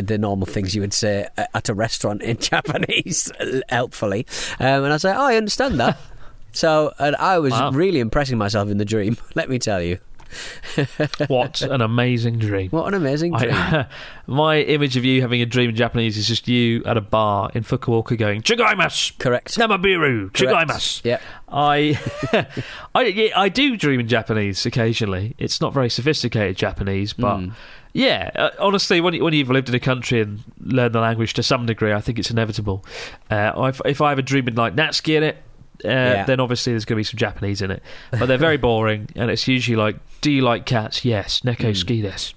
the 0.03 0.19
normal 0.19 0.47
things 0.47 0.75
you 0.75 0.81
would 0.81 0.93
say 0.93 1.27
at 1.37 1.69
a 1.69 1.75
restaurant 1.75 2.23
in 2.23 2.37
Japanese, 2.41 3.31
helpfully. 3.69 4.27
Um, 4.61 4.85
and 4.85 4.87
I 4.87 4.93
like, 4.93 5.05
oh, 5.05 5.27
I 5.27 5.37
understand 5.37 5.79
that. 5.81 5.99
so, 6.53 6.93
and 6.99 7.17
I 7.17 7.39
was 7.39 7.53
Wow. 7.53 7.71
really 7.73 8.01
impressing 8.01 8.39
myself 8.39 8.69
in 8.71 8.79
the 8.79 8.85
dream, 8.85 9.17
let 9.35 9.49
me 9.49 9.59
tell 9.59 9.83
you. 9.83 9.99
What 11.29 11.63
an 11.63 11.81
amazing 11.81 12.39
dream. 12.39 12.69
What 12.71 12.87
an 12.89 12.93
amazing 12.95 13.33
dream. 13.33 13.51
I, 13.55 13.87
my 14.27 14.61
image 14.61 14.99
of 14.99 15.05
you 15.05 15.23
having 15.23 15.41
a 15.41 15.47
dream 15.47 15.71
in 15.71 15.77
Japanese 15.77 16.19
is 16.19 16.29
just 16.29 16.47
you 16.49 16.83
at 16.85 16.99
a 16.99 17.01
bar 17.01 17.51
in 17.55 17.63
Fukuoka 17.63 18.17
going, 18.19 18.43
Chigaimasu! 18.43 19.19
Correct. 19.19 19.57
Namabiru! 19.57 20.33
Correct. 20.35 20.69
Chigaimasu! 20.69 21.05
Yep. 21.05 21.23
I, 21.51 21.99
I, 22.95 23.03
yeah, 23.05 23.41
I 23.41 23.49
do 23.49 23.77
dream 23.79 24.01
in 24.01 24.09
Japanese 24.09 24.67
occasionally. 24.67 25.35
It's 25.39 25.63
not 25.63 25.73
very 25.73 25.89
sophisticated 25.89 26.57
Japanese, 26.59 27.15
but 27.15 27.39
Hmm. 27.39 27.49
Yeah, 27.99 28.31
uh, 28.35 28.51
honestly, 28.61 29.01
when, 29.01 29.15
you, 29.15 29.25
when 29.25 29.35
you've 29.35 29.51
lived 29.51 29.69
in 29.69 29.75
a 29.75 29.81
country 29.81 30.21
and 30.21 30.43
learned 30.61 30.95
the 30.95 31.01
language 31.01 31.35
to 31.35 31.43
some 31.43 31.67
degree, 31.67 31.93
I 31.93 32.01
think 32.01 32.19
it's 32.19 32.31
inevitable. 32.31 32.85
Uh, 33.31 33.53
if, 33.69 33.81
if 33.85 34.01
I 34.01 34.11
have 34.11 34.19
a 34.19 34.23
dream 34.23 34.45
with 34.47 34.57
like 34.57 34.75
Natsuki 34.77 35.17
in 35.17 35.23
it, 35.25 35.37
uh, 35.85 35.89
Yeah. 35.89 36.25
then 36.25 36.41
obviously 36.41 36.73
there's 36.73 36.85
going 36.85 36.97
to 36.97 37.01
be 37.01 37.05
some 37.05 37.19
Japanese 37.19 37.61
in 37.63 37.71
it. 37.71 37.83
But 38.11 38.27
they're 38.27 38.39
very 38.39 38.57
boring, 38.69 39.09
and 39.17 39.31
it's 39.31 39.47
usually 39.49 39.77
like, 39.77 39.97
do 40.21 40.31
you 40.31 40.43
like 40.43 40.67
cats? 40.67 41.05
Yes. 41.05 41.41
Neko 41.43 41.77
ski 41.77 42.03
des. 42.03 42.33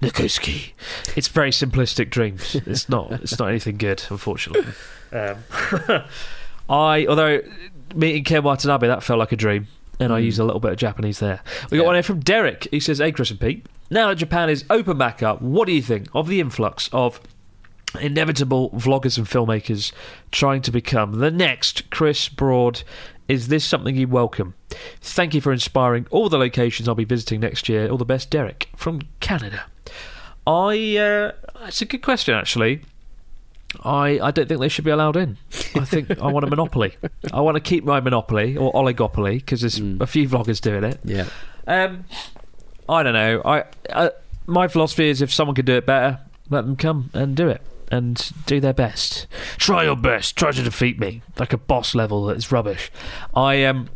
Neko 0.00 0.28
ski. 0.30 0.74
It's 1.16 1.28
very 1.28 1.50
simplistic 1.50 2.10
dreams. 2.10 2.54
It's 2.66 2.88
not. 2.88 3.12
It's 3.12 3.38
not 3.38 3.48
anything 3.48 3.76
good, 3.76 4.02
unfortunately. 4.10 4.72
Um, 5.12 5.38
I, 6.70 7.06
although 7.08 7.40
meeting 7.96 8.22
Ken 8.22 8.44
Watanabe, 8.44 8.86
that 8.86 9.02
felt 9.02 9.18
like 9.18 9.32
a 9.32 9.36
dream, 9.36 9.66
and 9.98 10.12
I 10.12 10.20
used 10.20 10.38
a 10.38 10.44
little 10.44 10.60
bit 10.60 10.70
of 10.70 10.76
Japanese 10.76 11.18
there. 11.18 11.40
We 11.70 11.78
got 11.78 11.82
Yeah. 11.82 11.86
one 11.86 11.94
here 11.96 12.02
from 12.04 12.20
Derek. 12.20 12.68
He 12.70 12.78
says, 12.78 12.98
"Hey, 12.98 13.10
Chris 13.10 13.30
and 13.32 13.40
Pete. 13.40 13.66
Now 13.90 14.08
that 14.08 14.16
Japan 14.16 14.48
is 14.48 14.64
open 14.70 14.96
back 14.96 15.22
up, 15.22 15.42
what 15.42 15.66
do 15.66 15.72
you 15.72 15.82
think 15.82 16.08
of 16.14 16.28
the 16.28 16.40
influx 16.40 16.88
of?" 16.92 17.20
Inevitable 18.00 18.70
vloggers 18.70 19.18
and 19.18 19.26
filmmakers 19.26 19.90
trying 20.30 20.62
to 20.62 20.70
become 20.70 21.18
the 21.18 21.30
next 21.30 21.90
Chris 21.90 22.28
Broad. 22.28 22.84
Is 23.26 23.48
this 23.48 23.64
something 23.64 23.96
you 23.96 24.06
welcome? 24.06 24.54
Thank 25.00 25.34
you 25.34 25.40
for 25.40 25.52
inspiring 25.52 26.06
all 26.12 26.28
the 26.28 26.38
locations 26.38 26.88
I'll 26.88 26.94
be 26.94 27.04
visiting 27.04 27.40
next 27.40 27.68
year. 27.68 27.88
All 27.88 27.98
the 27.98 28.04
best, 28.04 28.30
Derek 28.30 28.68
from 28.76 29.02
Canada. 29.18 29.64
I. 30.46 30.96
Uh, 30.96 31.32
it's 31.66 31.82
a 31.82 31.84
good 31.84 32.02
question, 32.02 32.32
actually. 32.34 32.82
I, 33.84 34.18
I 34.20 34.30
don't 34.30 34.48
think 34.48 34.60
they 34.60 34.68
should 34.68 34.84
be 34.84 34.90
allowed 34.90 35.16
in. 35.16 35.36
I 35.74 35.84
think 35.84 36.20
I 36.20 36.26
want 36.30 36.44
a 36.44 36.48
monopoly. 36.48 36.96
I 37.32 37.40
want 37.40 37.56
to 37.56 37.60
keep 37.60 37.84
my 37.84 38.00
monopoly 38.00 38.56
or 38.56 38.72
oligopoly 38.72 39.34
because 39.34 39.60
there's 39.60 39.78
a 40.00 40.06
few 40.06 40.28
vloggers 40.28 40.60
doing 40.60 40.84
it. 40.84 41.00
Yeah. 41.04 41.26
Um, 41.66 42.04
I 42.90 43.02
don't 43.02 43.14
know. 43.14 43.40
I 43.44 43.64
uh, 43.90 44.10
my 44.46 44.68
philosophy 44.68 45.08
is 45.08 45.22
if 45.22 45.32
someone 45.32 45.54
could 45.54 45.66
do 45.66 45.76
it 45.76 45.86
better, 45.86 46.18
let 46.50 46.66
them 46.66 46.76
come 46.76 47.10
and 47.14 47.36
do 47.36 47.48
it 47.48 47.62
and 47.90 48.30
do 48.46 48.60
their 48.60 48.72
best. 48.72 49.26
Try 49.56 49.84
your 49.84 49.96
best. 49.96 50.36
Try 50.36 50.50
to 50.50 50.62
defeat 50.62 50.98
me 50.98 51.22
like 51.38 51.52
a 51.52 51.58
boss 51.58 51.94
level 51.94 52.26
that's 52.26 52.52
rubbish. 52.52 52.90
I 53.34 53.64
um. 53.64 53.88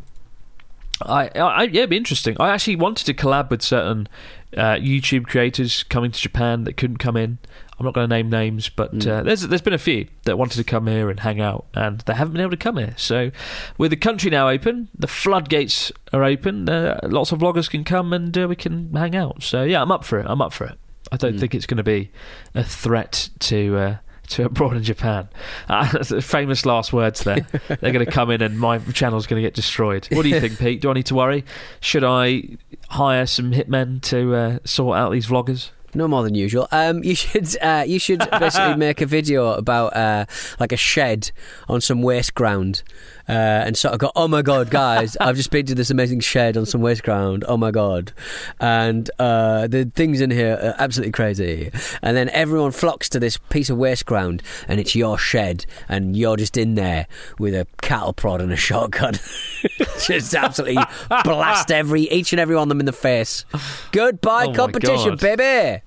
I, 1.03 1.29
I 1.35 1.63
yeah, 1.65 1.81
it'd 1.81 1.91
be 1.91 1.97
interesting. 1.97 2.37
I 2.39 2.51
actually 2.51 2.77
wanted 2.77 3.05
to 3.07 3.15
collab 3.15 3.51
with 3.51 3.63
certain 3.63 4.09
uh, 4.57 4.75
YouTube 4.75 5.27
creators 5.27 5.83
coming 5.83 6.13
to 6.13 6.21
Japan 6.21 6.63
that 6.65 6.77
couldn't 6.77 6.99
come 6.99 7.17
in. 7.17 7.39
I'm 7.79 7.85
not 7.85 7.95
going 7.95 8.09
to 8.09 8.15
name 8.15 8.31
names, 8.31 8.69
but 8.69 9.07
uh, 9.07 9.23
there's 9.23 9.43
there's 9.43 9.63
been 9.63 9.73
a 9.73 9.79
few 9.79 10.07
that 10.25 10.39
wanted 10.39 10.57
to 10.59 10.65
come 10.65 10.87
here 10.87 11.11
and 11.11 11.19
hang 11.21 11.41
out, 11.41 11.67
and 11.75 12.01
they 12.03 12.15
haven't 12.15 12.33
been 12.33 12.43
able 12.43 12.53
to 12.53 12.57
come 12.57 12.77
here. 12.77 12.95
So, 12.97 13.31
with 13.79 13.91
the 13.91 13.97
country 13.97 14.31
now 14.31 14.49
open, 14.49 14.89
the 14.97 15.09
floodgates 15.09 15.91
are 16.13 16.23
open. 16.23 16.69
Uh, 16.69 17.01
lots 17.03 17.33
of 17.33 17.41
vloggers 17.41 17.69
can 17.69 17.85
come 17.85 18.13
and 18.13 18.37
uh, 18.37 18.47
we 18.49 18.57
can 18.57 18.93
hang 18.95 19.17
out. 19.17 19.43
So 19.43 19.65
yeah, 19.65 19.83
I'm 19.83 19.91
up 19.91 20.05
for 20.05 20.19
it. 20.19 20.27
I'm 20.29 20.41
up 20.41 20.53
for 20.53 20.65
it. 20.65 20.79
I 21.13 21.17
don't 21.17 21.39
think 21.39 21.55
it's 21.55 21.67
going 21.67 21.79
to 21.79 21.85
be 21.85 22.11
a 22.55 22.65
threat 22.65 23.29
to. 23.41 23.77
Uh, 23.77 23.97
to 24.27 24.47
abroad 24.47 24.75
in 24.75 24.83
Japan, 24.83 25.29
uh, 25.69 26.03
famous 26.03 26.65
last 26.65 26.95
words 26.95 27.25
there. 27.25 27.47
They're 27.69 27.93
going 27.93 28.07
to 28.07 28.11
come 28.11 28.31
in 28.31 28.41
and 28.41 28.59
my 28.59 28.79
channel's 28.79 29.27
going 29.27 29.43
to 29.43 29.47
get 29.47 29.53
destroyed. 29.53 30.09
What 30.13 30.23
do 30.23 30.31
you 30.31 30.41
think, 30.41 30.59
Pete? 30.59 30.81
Do 30.81 30.89
I 30.89 30.95
need 30.95 31.05
to 31.07 31.15
worry? 31.15 31.45
Should 31.81 32.05
I 32.05 32.57
hire 32.89 33.27
some 33.27 33.53
hitmen 33.53 34.01
to 34.05 34.35
uh, 34.35 34.59
sort 34.65 34.97
out 34.97 35.11
these 35.11 35.27
vloggers? 35.27 35.73
No 35.95 36.09
more 36.09 36.23
than 36.23 36.35
usual. 36.35 36.67
Um, 36.73 37.05
you 37.05 37.15
should 37.15 37.57
uh, 37.63 37.85
you 37.87 37.99
should 37.99 38.19
basically 38.39 38.77
make 38.89 39.01
a 39.01 39.07
video 39.07 39.53
about 39.53 39.95
uh, 39.97 40.27
like 40.59 40.73
a 40.73 40.77
shed 40.77 41.31
on 41.69 41.81
some 41.81 42.03
waste 42.03 42.35
ground, 42.35 42.83
uh, 43.29 43.33
and 43.33 43.77
sort 43.77 43.95
of 43.95 44.01
go, 44.01 44.11
"Oh 44.17 44.27
my 44.29 44.43
god, 44.43 44.71
guys, 44.71 45.17
I've 45.21 45.37
just 45.37 45.51
been 45.51 45.67
to 45.67 45.75
this 45.75 45.91
amazing 45.91 46.21
shed 46.21 46.57
on 46.57 46.67
some 46.67 46.81
waste 46.81 47.05
ground. 47.05 47.45
Oh 47.47 47.57
my 47.57 47.71
god, 47.71 48.13
and 48.61 49.09
uh, 49.19 49.67
the 49.69 49.91
things 49.95 50.21
in 50.21 50.31
here 50.31 50.59
are 50.61 50.75
absolutely 50.79 51.13
crazy." 51.13 51.71
And 52.03 52.17
then 52.17 52.29
everyone 52.31 52.73
flocks 52.73 53.09
to 53.11 53.21
this 53.21 53.37
piece 53.37 53.71
of 53.71 53.79
waste 53.79 54.07
ground, 54.07 54.43
and 54.67 54.81
it's 54.81 54.95
your 54.97 55.17
shed, 55.17 55.65
and 55.89 56.17
you're 56.17 56.37
just 56.37 56.57
in 56.57 56.75
there 56.75 57.07
with 57.39 57.55
a 57.55 57.67
cattle 57.83 58.13
prod 58.13 58.41
and 58.41 58.53
a 58.53 58.57
shotgun, 58.57 59.15
just 60.07 60.35
absolutely 60.35 60.83
blast 61.23 61.71
every 61.71 62.03
each 62.11 62.33
and 62.33 62.41
every 62.41 62.57
one 62.57 62.65
of 62.65 62.69
them 62.69 62.81
in 62.81 62.87
the 62.87 62.93
face. 62.93 63.45
Goodbye 63.93 64.47
Oh 64.49 64.55
competition, 64.55 65.17
baby. 65.17 65.83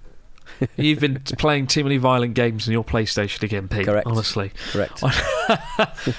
You've 0.78 1.00
been 1.00 1.20
playing 1.38 1.68
too 1.68 1.84
many 1.84 1.98
violent 1.98 2.34
games 2.34 2.68
on 2.68 2.72
your 2.74 2.84
PlayStation 2.84 3.44
again, 3.44 3.68
Pete. 3.68 3.86
Correct. 3.86 4.08
Honestly, 4.08 4.52
Correct. 4.72 5.02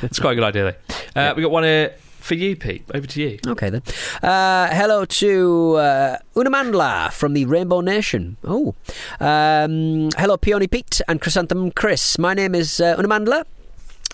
it's 0.03 0.19
quite 0.19 0.33
a 0.33 0.35
good 0.35 0.45
idea. 0.45 0.77
Though. 1.15 1.21
Uh, 1.21 1.35
We 1.37 1.43
got 1.43 1.51
one 1.51 1.65
here 1.65 1.95
for 2.21 2.35
you, 2.35 2.57
Pete. 2.57 2.85
Over 2.95 3.07
to 3.07 3.23
you. 3.23 3.39
Okay 3.47 3.71
then. 3.71 3.83
Uh, 4.23 4.69
hello 4.75 5.05
to 5.07 5.75
uh, 5.77 6.17
Unamandla 6.37 7.13
from 7.13 7.33
the 7.33 7.45
Rainbow 7.47 7.81
Nation. 7.81 8.37
Oh, 8.45 8.75
um, 9.21 10.11
hello 10.19 10.37
Peony 10.37 10.67
Pete 10.67 11.01
and 11.09 11.21
Chrysanthemum 11.21 11.71
Chris. 11.73 12.19
My 12.19 12.35
name 12.35 12.55
is 12.55 12.81
uh, 12.81 12.97
Unamandla. 12.97 13.45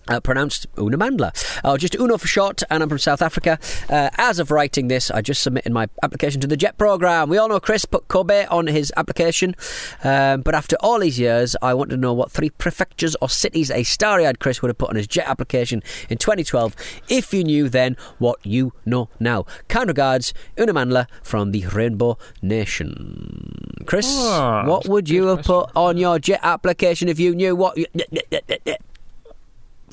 Uh, 0.09 0.21
pronounced 0.21 0.67
Una 0.79 0.99
Mandla, 0.99 1.33
or 1.65 1.79
just 1.79 1.95
Uno 1.95 2.19
for 2.19 2.27
short, 2.27 2.63
and 2.69 2.83
I'm 2.83 2.89
from 2.91 2.99
South 2.99 3.23
Africa. 3.23 3.59
Uh, 3.89 4.11
as 4.19 4.39
of 4.39 4.51
writing 4.51 4.89
this, 4.89 5.11
I 5.11 5.23
just 5.23 5.43
submitted 5.43 5.73
my 5.73 5.89
application 6.03 6.41
to 6.43 6.47
the 6.47 6.57
JET 6.59 6.77
program. 6.77 7.29
We 7.31 7.39
all 7.39 7.49
know 7.49 7.59
Chris 7.59 7.85
put 7.87 8.09
Kobe 8.09 8.45
on 8.47 8.67
his 8.67 8.93
application, 8.99 9.55
um, 10.03 10.43
but 10.43 10.55
after 10.55 10.77
all 10.81 10.99
these 10.99 11.19
years, 11.19 11.57
I 11.63 11.73
want 11.73 11.89
to 11.91 11.97
know 11.97 12.13
what 12.13 12.31
three 12.31 12.51
prefectures 12.51 13.17
or 13.23 13.29
cities 13.31 13.71
a 13.71 13.83
starry-eyed 13.83 14.41
Chris 14.41 14.61
would 14.61 14.69
have 14.69 14.79
put 14.79 14.91
on 14.91 14.97
his 14.97 15.07
JET 15.07 15.27
application 15.27 15.83
in 16.11 16.19
2012. 16.19 16.77
If 17.09 17.33
you 17.33 17.43
knew 17.45 17.69
then 17.69 17.97
what 18.19 18.45
you 18.45 18.73
know 18.85 19.09
now. 19.19 19.47
Kind 19.69 19.89
regards, 19.89 20.35
Una 20.61 20.75
Mandla 20.75 21.07
from 21.23 21.53
the 21.53 21.67
Rainbow 21.67 22.19
Nation. 22.43 23.83
Chris, 23.87 24.07
Ah, 24.11 24.67
what 24.67 24.87
would 24.89 25.09
you 25.09 25.27
have 25.29 25.45
put 25.45 25.71
on 25.75 25.97
your 25.97 26.19
JET 26.19 26.41
application 26.43 27.09
if 27.09 27.19
you 27.19 27.35
knew 27.35 27.57
what? 27.57 27.77
You, 27.79 27.87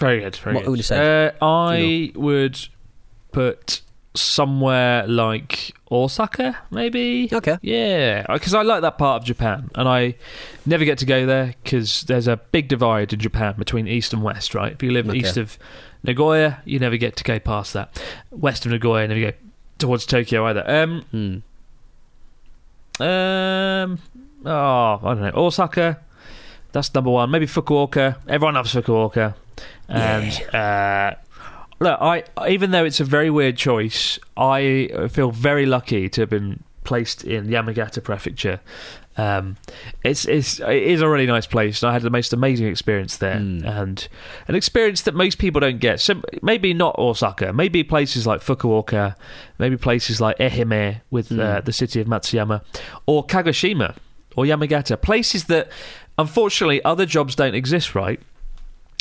Very 0.01 0.19
good. 0.21 0.35
Very 0.35 0.55
What 0.55 0.63
good. 0.65 0.69
would 0.71 0.79
you 0.79 0.83
say? 0.83 1.27
Uh, 1.27 1.45
I 1.45 2.11
would 2.15 2.59
put 3.31 3.81
somewhere 4.13 5.07
like 5.07 5.73
Osaka, 5.89 6.57
maybe. 6.69 7.29
Okay. 7.31 7.57
Yeah, 7.61 8.25
because 8.33 8.53
I 8.53 8.61
like 8.63 8.81
that 8.81 8.97
part 8.97 9.21
of 9.21 9.25
Japan, 9.25 9.69
and 9.75 9.87
I 9.87 10.15
never 10.65 10.83
get 10.83 10.97
to 10.97 11.05
go 11.05 11.25
there 11.25 11.55
because 11.63 12.01
there's 12.03 12.27
a 12.27 12.35
big 12.37 12.67
divide 12.67 13.13
in 13.13 13.19
Japan 13.19 13.55
between 13.57 13.87
east 13.87 14.11
and 14.11 14.21
west. 14.21 14.53
Right? 14.53 14.73
If 14.73 14.83
you 14.83 14.91
live 14.91 15.07
Okay. 15.07 15.19
east 15.19 15.37
of 15.37 15.57
Nagoya, 16.03 16.61
you 16.65 16.77
never 16.79 16.97
get 16.97 17.15
to 17.17 17.23
go 17.23 17.39
past 17.39 17.71
that. 17.73 18.01
West 18.31 18.65
of 18.65 18.71
Nagoya, 18.73 19.03
you 19.03 19.07
never 19.07 19.31
go 19.31 19.37
towards 19.77 20.05
Tokyo 20.05 20.45
either. 20.47 20.63
Um, 20.69 21.01
Hmm. 21.11 23.03
um, 23.03 23.99
oh, 24.45 24.99
I 25.03 25.13
don't 25.13 25.21
know. 25.21 25.31
Osaka, 25.35 25.99
that's 26.71 26.93
number 26.93 27.09
one. 27.11 27.31
Maybe 27.31 27.45
Fukuoka. 27.47 28.17
Everyone 28.27 28.55
loves 28.55 28.73
Fukuoka. 28.73 29.35
And 29.91 30.55
uh, 30.55 31.15
look, 31.79 31.97
I 32.01 32.23
even 32.47 32.71
though 32.71 32.85
it's 32.85 32.99
a 32.99 33.05
very 33.05 33.29
weird 33.29 33.57
choice, 33.57 34.19
I 34.37 35.07
feel 35.11 35.31
very 35.31 35.65
lucky 35.65 36.09
to 36.09 36.21
have 36.21 36.29
been 36.29 36.63
placed 36.83 37.23
in 37.23 37.47
Yamagata 37.47 38.03
Prefecture. 38.03 38.59
Um, 39.17 39.57
it's 40.05 40.25
it's 40.25 40.59
it 40.61 40.83
is 40.83 41.01
a 41.01 41.07
really 41.09 41.25
nice 41.27 41.45
place. 41.45 41.83
and 41.83 41.89
I 41.89 41.93
had 41.93 42.01
the 42.01 42.09
most 42.09 42.31
amazing 42.31 42.67
experience 42.67 43.17
there, 43.17 43.35
Mm. 43.35 43.65
and 43.81 44.07
an 44.47 44.55
experience 44.55 45.01
that 45.01 45.13
most 45.13 45.37
people 45.37 45.59
don't 45.59 45.79
get. 45.79 45.99
So 45.99 46.21
maybe 46.41 46.73
not 46.73 46.97
Osaka, 46.97 47.51
maybe 47.51 47.83
places 47.83 48.25
like 48.25 48.39
Fukuoka, 48.41 49.15
maybe 49.59 49.75
places 49.75 50.21
like 50.21 50.37
Ehime 50.37 51.01
with 51.11 51.29
uh, 51.37 51.59
the 51.61 51.73
city 51.73 51.99
of 51.99 52.07
Matsuyama, 52.07 52.61
or 53.05 53.25
Kagoshima 53.27 53.95
or 54.37 54.45
Yamagata, 54.45 54.99
places 55.01 55.43
that 55.45 55.69
unfortunately 56.17 56.81
other 56.85 57.05
jobs 57.05 57.35
don't 57.35 57.53
exist. 57.53 57.93
Right? 57.93 58.21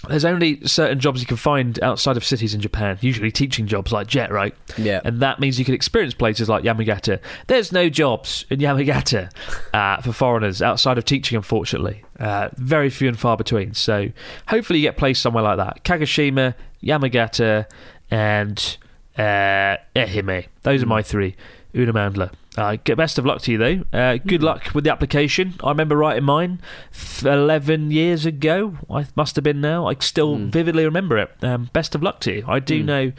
There's 0.09 0.25
only 0.25 0.67
certain 0.67 0.99
jobs 0.99 1.21
you 1.21 1.27
can 1.27 1.37
find 1.37 1.79
outside 1.83 2.17
of 2.17 2.25
cities 2.25 2.55
in 2.55 2.61
Japan, 2.61 2.99
usually 3.03 3.31
teaching 3.31 3.67
jobs 3.67 3.93
like 3.93 4.07
Jet, 4.07 4.33
right? 4.33 4.55
Yeah. 4.79 5.01
And 5.05 5.21
that 5.21 5.41
means 5.41 5.59
you 5.59 5.65
can 5.65 5.75
experience 5.75 6.15
places 6.15 6.49
like 6.49 6.65
Yamagata. 6.65 7.21
There's 7.49 7.71
no 7.71 7.91
jobs 7.91 8.47
in 8.49 8.61
Yamagata 8.61 9.31
uh, 9.75 10.01
for 10.01 10.13
foreigners 10.13 10.63
outside 10.63 10.97
of 10.97 11.05
teaching, 11.05 11.37
unfortunately. 11.37 12.03
Uh, 12.19 12.49
very 12.57 12.89
few 12.89 13.09
and 13.09 13.19
far 13.19 13.37
between. 13.37 13.75
So 13.75 14.09
hopefully 14.49 14.79
you 14.79 14.89
get 14.89 14.97
placed 14.97 15.21
somewhere 15.21 15.45
like 15.45 15.59
that. 15.59 15.85
Kagoshima, 15.85 16.55
Yamagata, 16.83 17.67
and 18.11 18.77
uh, 19.19 19.77
Ehime. 19.95 20.47
Those 20.63 20.83
are 20.83 20.87
my 20.87 21.03
three. 21.03 21.37
Una 21.75 21.93
Mandla. 21.93 22.31
Uh, 22.57 22.77
best 22.97 23.17
of 23.19 23.25
luck 23.25 23.41
to 23.43 23.53
you 23.53 23.59
though. 23.59 23.85
Uh, 23.93 24.19
good 24.27 24.43
luck 24.43 24.75
with 24.75 24.83
the 24.85 24.91
application. 24.91 25.55
I 25.63 25.69
remember 25.69 25.97
writing 25.97 26.25
mine 26.25 26.61
f- 26.93 27.25
eleven 27.25 27.91
years 27.93 28.27
ago. 28.27 28.77
I 28.91 29.07
must 29.15 29.37
have 29.37 29.45
been 29.45 29.61
now. 29.61 29.87
I 29.87 29.95
still 30.01 30.37
vividly 30.37 30.85
remember 30.85 31.17
it. 31.17 31.31
Um, 31.43 31.71
best 31.73 31.95
of 31.95 32.03
luck 32.03 32.19
to 32.21 32.33
you. 32.39 32.45
I 32.49 32.59
do 32.59 32.83
know 32.83 33.13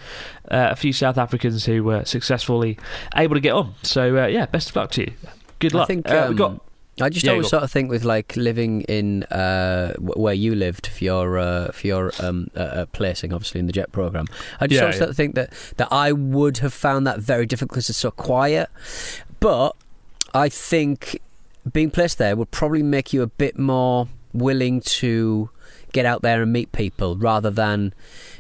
uh, 0.50 0.68
a 0.72 0.76
few 0.76 0.92
South 0.92 1.18
Africans 1.18 1.66
who 1.66 1.84
were 1.84 2.04
successfully 2.04 2.78
able 3.16 3.36
to 3.36 3.42
get 3.42 3.54
on. 3.54 3.74
So 3.84 4.18
uh, 4.24 4.28
yeah, 4.28 4.48
best 4.48 4.70
of 4.70 4.76
luck 4.76 4.92
to 4.92 5.02
you. 5.02 5.14
Good 5.60 5.74
luck. 5.74 5.84
I 5.84 5.86
think 5.88 6.10
Uh, 6.10 6.24
um, 6.24 6.30
we 6.30 6.36
got 6.36 6.62
I 7.02 7.10
just 7.10 7.26
Yeah, 7.26 7.34
always 7.34 7.50
sort 7.50 7.64
of 7.64 7.72
think 7.72 7.90
with 7.90 8.04
like 8.04 8.36
living 8.36 8.82
in 8.84 9.24
uh, 9.24 9.94
where 10.00 10.34
you 10.34 10.56
lived 10.56 10.88
for 10.88 11.04
your 11.04 11.38
uh, 11.38 11.72
for 11.72 11.88
your 11.88 12.12
um, 12.20 12.48
uh, 12.56 12.86
placing, 12.94 13.34
obviously 13.34 13.60
in 13.60 13.68
the 13.68 13.74
jet 13.74 13.92
program. 13.92 14.28
I 14.60 14.68
just 14.68 14.78
Yeah, 14.78 14.84
always 14.84 14.96
yeah. 14.96 15.00
sort 15.00 15.10
of 15.12 15.16
think 15.18 15.36
that 15.36 15.54
that 15.78 15.88
I 15.92 16.12
would 16.12 16.58
have 16.60 16.74
found 16.74 17.06
that 17.08 17.20
very 17.20 17.46
difficult 17.46 17.72
because 17.72 17.90
it's 17.90 18.00
so 18.00 18.12
quiet. 18.12 18.70
But 19.40 19.76
I 20.34 20.50
think 20.50 21.20
being 21.72 21.92
placed 21.92 22.18
there 22.18 22.36
would 22.36 22.52
probably 22.52 22.84
make 22.84 23.14
you 23.14 23.22
a 23.22 23.28
bit 23.28 23.58
more 23.58 24.08
willing 24.34 24.82
to 24.82 25.50
get 25.92 26.06
out 26.06 26.22
there 26.22 26.42
and 26.42 26.52
meet 26.54 26.72
people 26.72 27.18
rather 27.18 27.50
than 27.50 27.94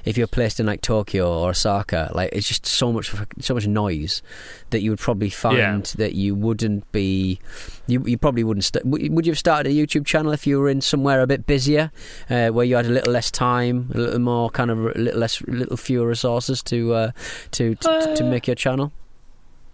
if 0.06 0.18
you're 0.18 0.28
placed 0.28 0.60
in 0.60 0.66
like 0.66 0.82
Tokyo 0.82 1.32
or 1.32 1.50
Osaka. 1.50 2.12
Like 2.14 2.30
it's 2.34 2.48
just 2.48 2.66
so 2.66 2.92
much 2.92 3.14
so 3.40 3.54
much 3.54 3.68
noise 3.68 4.22
that 4.70 4.82
you 4.82 4.90
would 4.92 5.00
probably 5.00 5.30
find 5.30 5.58
Yeah. 5.58 5.82
that 5.98 6.14
you 6.16 6.34
wouldn't 6.36 6.92
be 6.92 7.40
you, 7.88 8.04
you 8.06 8.18
probably 8.18 8.44
wouldn't 8.44 8.64
st- 8.64 8.86
would 8.86 9.26
you 9.26 9.32
have 9.32 9.40
started 9.40 9.70
a 9.72 9.76
YouTube 9.76 10.06
channel 10.06 10.32
if 10.32 10.48
you 10.48 10.60
were 10.60 10.70
in 10.70 10.82
somewhere 10.82 11.22
a 11.22 11.28
bit 11.28 11.46
busier 11.46 11.92
uh, 12.30 12.50
where 12.50 12.66
you 12.66 12.76
had 12.76 12.86
a 12.86 12.90
little 12.90 13.12
less 13.14 13.30
time 13.32 13.90
a 13.94 13.98
little 13.98 14.20
more 14.20 14.50
kind 14.50 14.72
of 14.72 14.80
a 14.80 14.98
little 15.00 15.20
less 15.20 15.42
little 15.44 15.78
fewer 15.78 16.08
resources 16.08 16.64
to 16.64 16.94
uh, 16.94 17.12
to, 17.52 17.76
to 17.76 18.16
to 18.16 18.24
make 18.24 18.48
your 18.48 18.56
channel 18.56 18.92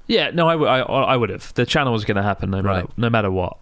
Yeah, 0.08 0.32
no, 0.34 0.48
I, 0.48 0.54
w- 0.54 0.72
I, 0.72 0.80
I 0.80 1.18
would 1.18 1.30
have. 1.30 1.54
The 1.56 1.66
channel 1.66 1.92
was 1.92 2.06
going 2.06 2.16
to 2.16 2.24
happen 2.24 2.50
no 2.52 2.62
matter, 2.62 2.86
Right. 2.88 2.98
no 2.98 3.10
matter 3.10 3.30
what. 3.30 3.58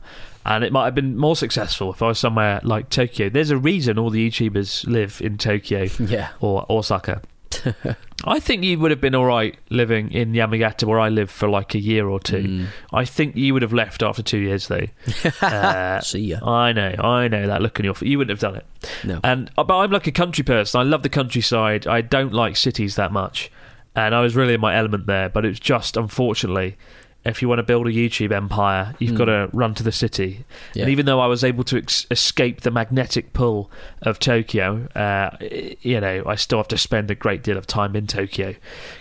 And 0.46 0.64
it 0.64 0.72
might 0.72 0.86
have 0.86 0.96
been 0.96 1.18
more 1.18 1.36
successful 1.36 1.92
if 1.92 2.02
I 2.02 2.08
was 2.08 2.20
somewhere 2.20 2.60
like 2.64 2.90
Tokyo. 2.90 3.30
There's 3.30 3.50
a 3.50 3.58
reason 3.58 3.98
all 3.98 4.12
the 4.12 4.30
YouTubers 4.30 4.88
live 4.88 5.20
in 5.22 5.38
Tokyo 5.38 5.88
yeah 6.00 6.30
or 6.40 6.66
Osaka. 6.70 7.22
I 8.26 8.40
think 8.40 8.64
you 8.64 8.80
would 8.80 8.92
have 8.92 9.02
been 9.02 9.16
all 9.16 9.26
right 9.26 9.58
living 9.70 10.12
in 10.12 10.34
Yamagata, 10.34 10.86
where 10.86 11.00
I 11.00 11.10
live, 11.10 11.30
for 11.30 11.48
like 11.50 11.76
a 11.76 11.80
year 11.80 12.08
or 12.08 12.20
two. 12.20 12.44
Mm. 12.44 12.68
I 12.94 13.06
think 13.06 13.36
you 13.36 13.54
would 13.54 13.62
have 13.62 13.74
left 13.74 14.02
after 14.02 14.24
two 14.24 14.40
years, 14.40 14.68
though. 14.68 14.88
uh, 15.42 16.00
see 16.02 16.20
ya 16.20 16.40
I 16.46 16.74
know, 16.74 16.96
I 16.98 17.28
know 17.28 17.48
that 17.48 17.62
look 17.62 17.80
on 17.80 17.86
your 17.86 17.94
face. 17.94 18.10
You 18.10 18.18
wouldn't 18.18 18.40
have 18.40 18.52
done 18.52 18.60
it. 18.60 18.66
no 19.04 19.20
And 19.24 19.52
uh, 19.58 19.64
but 19.64 19.78
I'm 19.78 19.92
like 19.92 20.08
a 20.08 20.12
country 20.12 20.44
person. 20.44 20.80
I 20.80 20.84
love 20.84 21.04
the 21.04 21.10
countryside. 21.10 21.88
I 21.88 22.02
don't 22.02 22.34
like 22.34 22.56
cities 22.56 22.96
that 22.96 23.12
much, 23.12 23.52
and 23.96 24.16
I 24.16 24.22
was 24.22 24.36
really 24.36 24.56
in 24.56 24.62
my 24.62 24.76
element 24.76 25.08
there. 25.08 25.30
But 25.30 25.46
it's 25.46 25.60
just 25.60 25.98
unfortunately, 25.98 26.78
if 27.26 27.42
you 27.42 27.50
want 27.50 27.60
to 27.60 27.64
build 27.64 27.88
a 27.88 27.92
YouTube 27.92 28.32
empire, 28.32 28.94
you've 29.00 29.16
got 29.18 29.26
to 29.26 29.50
run 29.52 29.74
to 29.76 29.84
the 29.84 29.92
city. 29.92 30.46
Yeah. 30.74 30.84
And 30.84 30.92
even 30.92 31.06
though 31.08 31.20
I 31.20 31.26
was 31.28 31.44
able 31.44 31.64
to 31.66 31.78
ex- 31.78 32.06
escape 32.12 32.62
the 32.62 32.72
magnetic 32.72 33.34
pull 33.34 33.72
of 34.04 34.20
Tokyo, 34.20 34.88
uh, 34.96 35.36
you 35.82 36.00
know, 36.00 36.24
I 36.28 36.36
still 36.36 36.60
have 36.60 36.68
to 36.70 36.78
spend 36.78 37.10
a 37.10 37.16
great 37.16 37.42
deal 37.44 37.58
of 37.58 37.66
time 37.68 37.96
in 37.96 38.06
Tokyo 38.08 38.54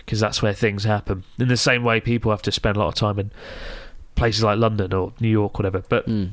because 0.05 0.19
that's 0.19 0.41
where 0.41 0.53
things 0.53 0.83
happen. 0.85 1.23
In 1.37 1.47
the 1.49 1.57
same 1.57 1.83
way, 1.83 1.99
people 2.01 2.31
have 2.31 2.41
to 2.43 2.51
spend 2.51 2.77
a 2.77 2.79
lot 2.79 2.87
of 2.87 2.95
time 2.95 3.19
in 3.19 3.31
places 4.15 4.43
like 4.43 4.57
London 4.57 4.91
or 4.93 5.13
New 5.19 5.29
York, 5.29 5.59
whatever. 5.59 5.83
But 5.87 6.07
Mm. 6.07 6.31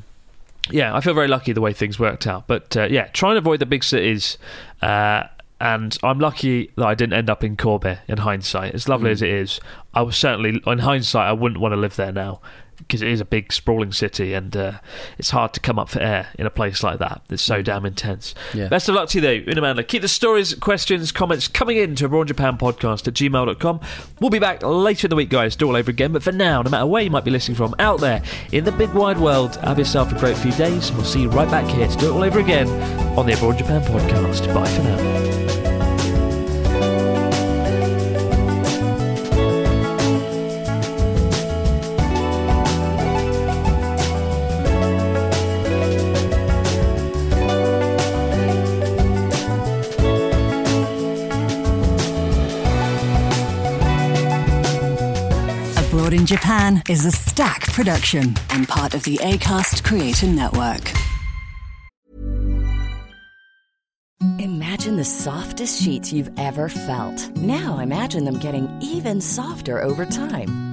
yeah, 0.71 0.95
I 0.95 1.01
feel 1.01 1.13
very 1.13 1.27
lucky 1.27 1.51
the 1.53 1.61
way 1.61 1.73
things 1.73 1.99
worked 1.99 2.25
out. 2.25 2.47
But 2.47 2.75
uh, 2.75 2.87
yeah, 2.89 3.07
try 3.07 3.29
and 3.29 3.37
avoid 3.37 3.59
the 3.59 3.65
big 3.65 3.83
cities. 3.83 4.37
Uh, 4.81 5.23
and 5.63 5.97
I'm 6.03 6.19
lucky 6.19 6.71
that 6.75 6.85
I 6.85 6.93
didn't 6.93 7.13
end 7.13 7.29
up 7.29 7.41
in 7.41 7.55
Kobe 7.55 7.97
in 8.09 8.17
hindsight. 8.17 8.75
As 8.75 8.89
lovely 8.89 9.11
as 9.11 9.21
it 9.21 9.29
is, 9.29 9.61
I 9.93 10.01
was 10.01 10.17
certainly, 10.17 10.61
in 10.67 10.79
hindsight, 10.79 11.25
I 11.25 11.31
wouldn't 11.31 11.61
want 11.61 11.71
to 11.71 11.77
live 11.77 11.95
there 11.95 12.11
now 12.11 12.41
because 12.79 13.01
it 13.01 13.07
is 13.07 13.21
a 13.21 13.25
big, 13.25 13.53
sprawling 13.53 13.93
city 13.93 14.33
and 14.33 14.57
uh, 14.57 14.73
it's 15.17 15.29
hard 15.29 15.53
to 15.53 15.61
come 15.61 15.79
up 15.79 15.87
for 15.87 16.01
air 16.01 16.27
in 16.37 16.45
a 16.45 16.49
place 16.49 16.83
like 16.83 16.99
that. 16.99 17.21
It's 17.29 17.41
so 17.41 17.61
damn 17.61 17.85
intense. 17.85 18.35
Yeah. 18.53 18.67
Best 18.67 18.89
of 18.89 18.95
luck 18.95 19.07
to 19.09 19.19
you, 19.19 19.21
though, 19.21 19.51
Una 19.51 19.61
Mandla. 19.61 19.87
Keep 19.87 20.01
the 20.01 20.09
stories, 20.09 20.53
questions, 20.55 21.13
comments 21.13 21.47
coming 21.47 21.77
in 21.77 21.95
to 21.95 22.05
Abroad 22.07 22.27
Japan 22.27 22.57
podcast 22.57 23.07
at 23.07 23.13
gmail.com. 23.13 23.79
We'll 24.19 24.31
be 24.31 24.39
back 24.39 24.63
later 24.63 25.05
in 25.07 25.11
the 25.11 25.15
week, 25.15 25.29
guys, 25.29 25.55
do 25.55 25.67
all 25.67 25.77
over 25.77 25.89
again. 25.89 26.11
But 26.11 26.23
for 26.23 26.33
now, 26.33 26.61
no 26.61 26.71
matter 26.71 26.85
where 26.87 27.03
you 27.03 27.09
might 27.09 27.23
be 27.23 27.31
listening 27.31 27.55
from 27.55 27.73
out 27.79 28.01
there 28.01 28.21
in 28.51 28.65
the 28.65 28.73
big 28.73 28.89
wide 28.89 29.17
world, 29.17 29.55
have 29.57 29.79
yourself 29.79 30.11
a 30.11 30.19
great 30.19 30.35
few 30.35 30.51
days. 30.51 30.91
We'll 30.91 31.05
see 31.05 31.21
you 31.21 31.29
right 31.29 31.49
back 31.49 31.69
here 31.69 31.87
to 31.87 31.97
do 31.97 32.09
it 32.09 32.11
all 32.11 32.23
over 32.23 32.41
again 32.41 32.67
on 33.17 33.25
the 33.25 33.33
Abroad 33.33 33.59
Japan 33.59 33.81
podcast. 33.83 34.53
Bye 34.53 34.67
for 34.67 34.83
now. 34.83 35.32
Japan 56.33 56.81
is 56.89 57.05
a 57.05 57.11
Stak 57.11 57.61
production 57.73 58.33
and 58.49 58.67
part 58.67 58.95
of 58.95 59.03
the 59.03 59.17
ACAST 59.17 59.83
Creator 59.83 60.25
Network. 60.25 60.91
Imagine 64.39 64.95
the 64.95 65.05
softest 65.05 65.79
sheets 65.79 66.11
you've 66.11 66.31
ever 66.39 66.69
felt. 66.69 67.29
Now 67.37 67.77
imagine 67.77 68.25
them 68.25 68.39
getting 68.39 68.67
even 68.81 69.21
softer 69.21 69.83
over 69.83 70.07
time. 70.07 70.72